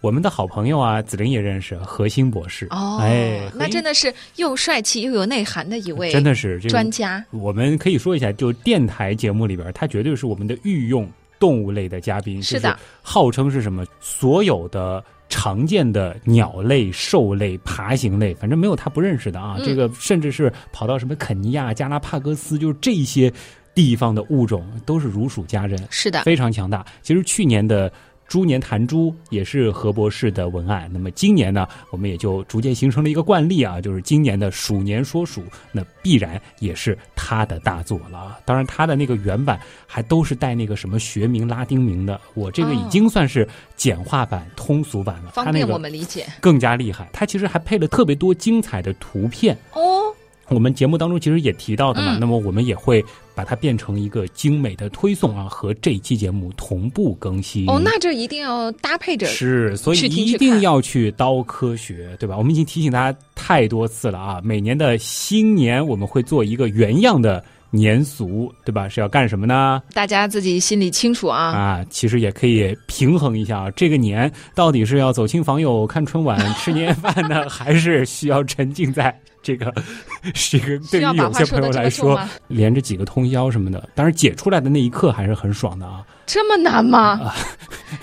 [0.00, 2.66] 我们的好朋友啊，子玲也认识何鑫博士。
[2.70, 7.24] 哦，哎，那真的是又帅气又有内涵的一位，真的是专家。
[7.30, 10.48] 我们可以说一下，就电台节目里边，他绝对是我们。
[10.48, 11.06] 的御用
[11.38, 13.84] 动物类的嘉宾是的，号称是什么？
[14.00, 19.58] 所有的常见的鸟类、兽类、爬行类，反正没有他不认识的啊！
[19.62, 23.30] 这个甚至是跑到什么肯尼亚、加拉帕戈斯，就是这些
[23.74, 26.82] 地方的物种都是如数家珍，是的，非常强大。
[27.02, 27.92] 其实去年的。
[28.28, 38.38] 猪年谈猪也是何博士的文案，那么今年呢，我们也就逐渐形成了一个惯例啊，就是今年的鼠年说鼠，那必然也是他的大作了。
[38.44, 47.08] 当然，他的那个原版还都是带那个什么学名、拉丁名的，我这个已经算是简化版、通俗版了，方便我们理解，更加厉害。
[47.14, 50.07] 他其实还配了特别多精彩的图片哦。
[50.48, 57.68] 我们节目当中其实也提到的嘛，那么我们也会把它变成一个精美的推送啊，和这一期节目同步更新。
[57.68, 62.36] 哦，那这一定要搭配着是，所以一定要去刀科学，对吧？
[62.36, 64.40] 我们已经提醒大家太多次了啊！
[64.42, 68.88] 每年的新年我们会做一个原样的年俗，对吧？
[68.88, 69.82] 是要干什么呢？
[69.92, 71.52] 大家自己心里清楚啊！
[71.52, 79.16] 啊，其实也可以平衡一下啊，这个年到底是要走亲访友、看春晚、 吃年夜饭呢，还是需要沉浸在？
[79.40, 79.72] 这个
[80.34, 86.04] 是一个对于有些朋友来说，连着几个通宵什么的，当然解出来的那一刻还是很爽的啊！
[86.26, 87.32] 这么难吗？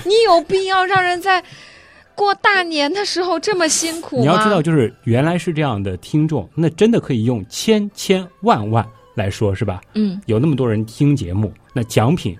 [0.05, 1.43] 你有必要让人在
[2.15, 4.21] 过大年的时候这么辛苦吗？
[4.21, 8.83] 你要知道，就是原来是这样的听众，那真的可以用千千万万
[9.15, 9.81] 来说，是吧？
[9.95, 12.37] 嗯，有那么多人听节目，那奖品。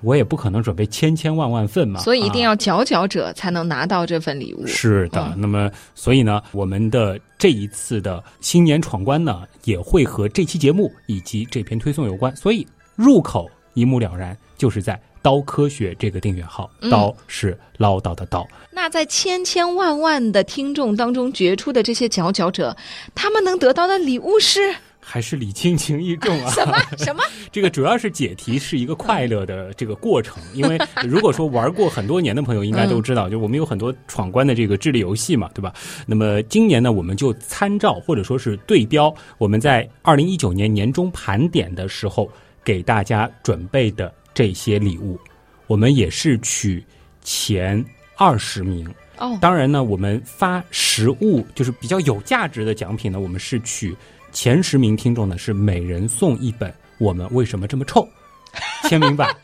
[0.00, 4.66] 我也不可能准备千千万万份嘛，所以一定要佼佼者才能拿到这份礼物。
[4.66, 12.36] 是的，那么所以呢，我们的这一次的新年闯关呢，也会和这期节目以及这篇推送有关。
[12.36, 12.66] 所以
[12.96, 18.46] 入口一目了然，就是在“刀科学”这个订阅号，“刀”是唠叨的“刀”。
[18.70, 22.76] 那在千千万万的听众当中决出的这些佼佼者，
[23.14, 24.74] 他们能得到的礼物是？
[25.06, 26.50] 还是礼轻情意重啊？
[26.56, 27.22] 什么什么？
[27.52, 35.72] 这个主要是解题是一个快乐的这个过程，因为 如果说玩过很多年的朋友应该都知道，就我们有很多闯关的这个智力游戏嘛，对吧？
[36.06, 42.28] 那么今年呢，我们就参照或者说是对标我们在二零一九年年终盘点的时候
[42.64, 45.20] 给大家准备的这些礼物，
[45.66, 46.82] 我们也是取
[47.22, 47.84] 前
[48.16, 48.88] 二十名
[49.18, 49.38] 哦。
[49.40, 53.94] 当然呢，我们发实物就是比较有价值的奖品呢，我们是取。
[54.34, 56.68] 前十名听众呢是每人送一本
[56.98, 58.02] 《我们为什么这么臭》
[58.88, 59.34] 签名版，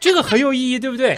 [0.00, 1.16] 这个很有意义，对不对？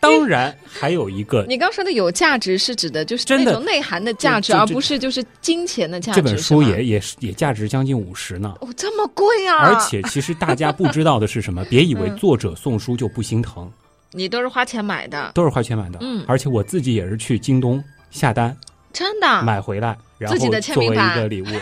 [0.00, 6.20] 当然还有一个，你刚说的有价值是指的就是那种内涵的价值，而不是就是金钱的价值。
[6.20, 9.58] 这本书也也也价值将近五十呢，哦，这么贵啊！
[9.58, 11.64] 而且其实大家不知道的是什么？
[11.70, 13.70] 别以为作者送书就不心疼，
[14.10, 16.00] 你都是花钱买的，都是花钱买的。
[16.02, 17.82] 嗯，而且我自己也是去京东。
[18.10, 18.54] 下单
[18.92, 21.46] 真的买回来，然后作为一个礼物。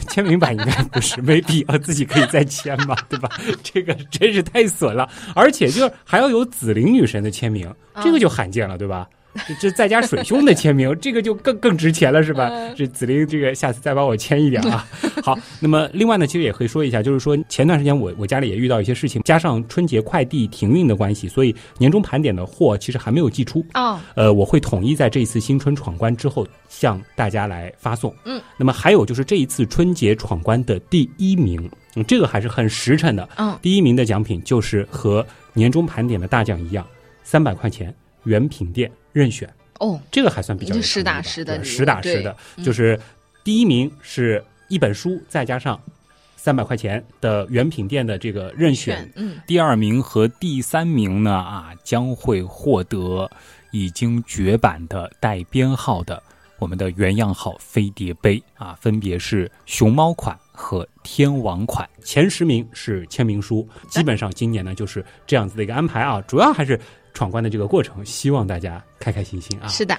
[0.10, 3.30] 签名版应该不是，没必要自己可以再签嘛， 对吧？
[3.62, 7.72] 这个真是太损了，而且就是还要有紫菱女神的签名，
[8.02, 9.08] 这个就罕见了，对吧？
[9.08, 9.14] 这
[9.60, 12.48] 这再加水兄的签名，这个就更更值钱了，是吧？
[12.50, 14.86] 嗯这紫菱，这个下次再帮我签一点啊。
[15.22, 23.64] 好，那么另外呢，其实也可以说一下，就是说前段时间我我家里也遇到一些事情，加上春节快递停运的关系，所以年终盘点的货其实还没有寄出。
[23.74, 28.14] 哦，呃，我会统一在这一次新春闯关之后向大家来发送。
[28.24, 33.28] 嗯，那么还有就是这一次春节闯关的第一名，嗯，这个还是很实诚的。
[33.36, 36.84] 嗯，第一名的奖品就是和年终盘点的大奖一样，
[37.22, 39.48] 三百块钱原品店任选，
[39.78, 42.64] 哦，这个还算比较有实打实的实打实的，嗯。
[42.64, 43.00] 就是
[43.42, 45.80] 第一名是一本书，再加上
[46.36, 53.30] 三百块钱的原品店的这个任选选，嗯，第二名和第三名呢啊，将会获得
[53.70, 56.22] 已经绝版的带编号的
[56.58, 61.88] 我们的原样号飞碟杯啊，分别是熊猫款和天王款。
[62.02, 66.78] 前十名是签名书，基本上今年呢就是这样子的一个安排啊，主要还是
[67.14, 69.68] 闯关的这个过程，希望大家开开心心啊。
[69.68, 69.96] 是的，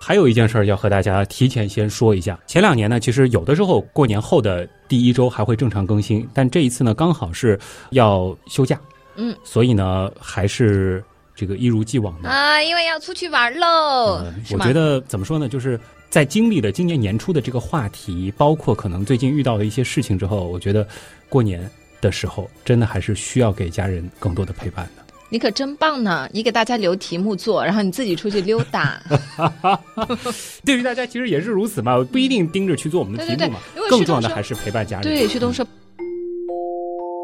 [0.00, 7.58] 还有一件事儿要和大家提前先说一下，前两年呢，其实有的时候过年后的第一周还会正常更新，但这一次呢，刚好是
[7.90, 8.80] 要休假，
[9.16, 11.02] 嗯，所以呢，还是
[11.34, 12.28] 这个一如既往的。
[12.28, 14.22] 啊，因为要出去玩喽
[14.52, 15.78] 我觉得怎么说呢，就是
[16.08, 20.86] 在经历了今年年初的这个话题，包括可能最近遇到的一些事情之后，我觉得
[21.28, 21.68] 过年
[22.00, 25.05] 的时候真的还是需要给家人更多的陪伴的。
[25.28, 26.28] 你可真棒呢！
[26.32, 29.00] 你给大家留题目做，然后你自己出去溜达。
[30.64, 33.58] 对于大家其实也是如此嘛，不一定盯着去做我们的题目嘛，
[33.90, 35.02] 更重要的还是陪伴家人。
[35.02, 35.66] 对，旭东说。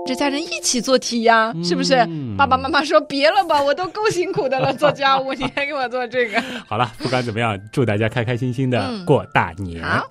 [0.04, 1.94] 这家人一起做题呀，是不是？
[2.08, 6.42] 嗯爸爸妈妈说别了吧，我都够辛苦的了，做家务，你还给我做这个。
[6.66, 9.80] 好了，不管怎么样，祝大家开开心心的嗯过大年。
[9.80, 10.04] 好，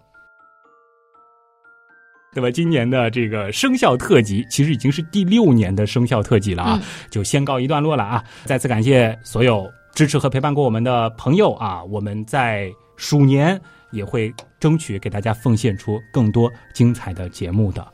[2.34, 8.24] 那么今年的这个生肖特辑，其实已经是第六年的生肖特辑了啊，嗯就先告一段落了啊。
[8.46, 13.60] 再次感谢所有支持和陪伴过我们的朋友啊，我们在鼠年
[13.92, 17.86] 也会争取给大家奉献出更多精彩的节目的。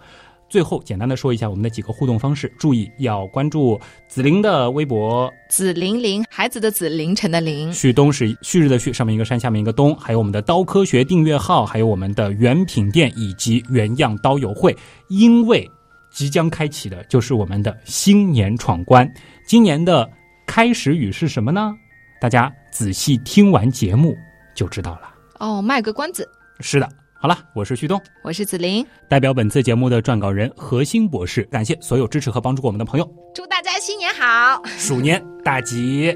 [0.49, 7.71] 最后，简单的说一下我们的几个互动方式，注意要关注紫菱的微博紫菱菱，孩子的紫，凌晨的凌。
[7.73, 14.75] 旭东是旭日的旭，上面一个山，下面一个东，还有我们的刀科学订阅号，还有我们的原品店以及原样刀友会。
[15.09, 15.69] 因为
[16.11, 19.11] 即将开启的就是我们的新年闯关，
[19.45, 20.09] 今年的
[20.45, 21.75] 开始语是什么呢？
[22.19, 24.15] 大家仔细听完节目
[24.55, 25.13] 就知道了。
[25.39, 26.27] 哦，卖个关子，
[26.61, 26.89] 是的，
[27.19, 34.61] 好了，我是旭东，我是紫菱，代表本次节目的撰稿人何欣博士，感谢所有支持和帮助过我们的朋友，祝大家新年好。
[34.77, 36.15] 鼠年大吉。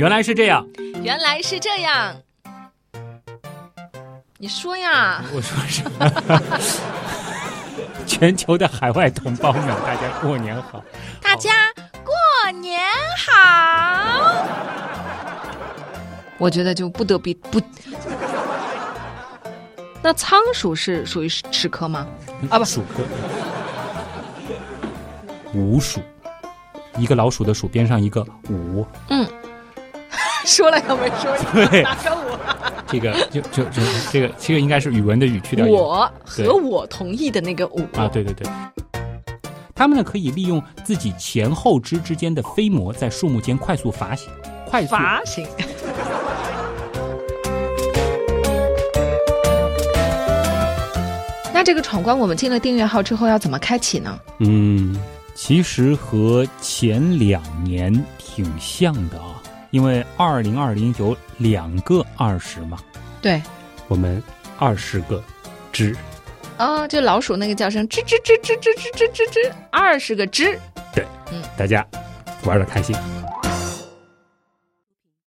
[0.00, 0.66] 原来是这样，
[1.04, 2.16] 原来是这样，
[4.38, 5.22] 你说呀？
[5.32, 6.10] 我说什么？
[8.04, 10.84] 全球的海外同胞们，大家过年好！
[11.20, 11.71] 大家
[13.18, 14.32] 好。
[16.38, 17.60] 我觉得就不得比不。
[20.02, 22.06] 那仓鼠是属于齿科吗？
[22.50, 23.04] 啊不鼠科，
[25.54, 26.00] 五鼠，
[26.96, 29.24] 一个老鼠的鼠边上一个五，嗯
[30.44, 32.36] 说了又没说，对哪个我？
[32.88, 38.50] 这个就就就这个这个应该是语文的语去掉我和我同意的那个五啊，对对对。
[39.74, 44.28] 它们呢可以利用自己前后肢之间的飞膜，在树木间快速爬行，
[44.66, 45.46] 快速滑行。
[51.54, 54.18] 那这个闯关，我们进了订阅号之后要怎么开启呢？
[54.38, 55.00] 嗯，
[55.34, 62.78] 其实和前两年挺像的啊，因为二零二零有两个二十嘛，
[63.20, 63.40] 对，
[63.88, 64.22] 我们
[64.58, 65.22] 二十个
[65.72, 65.96] 只
[66.62, 70.56] 哦，就老鼠那个叫声吱吱吱吱吱吱吱吱吱，二十个吱。
[70.94, 71.04] 对
[71.56, 71.84] 大家
[72.44, 72.94] 玩的开心。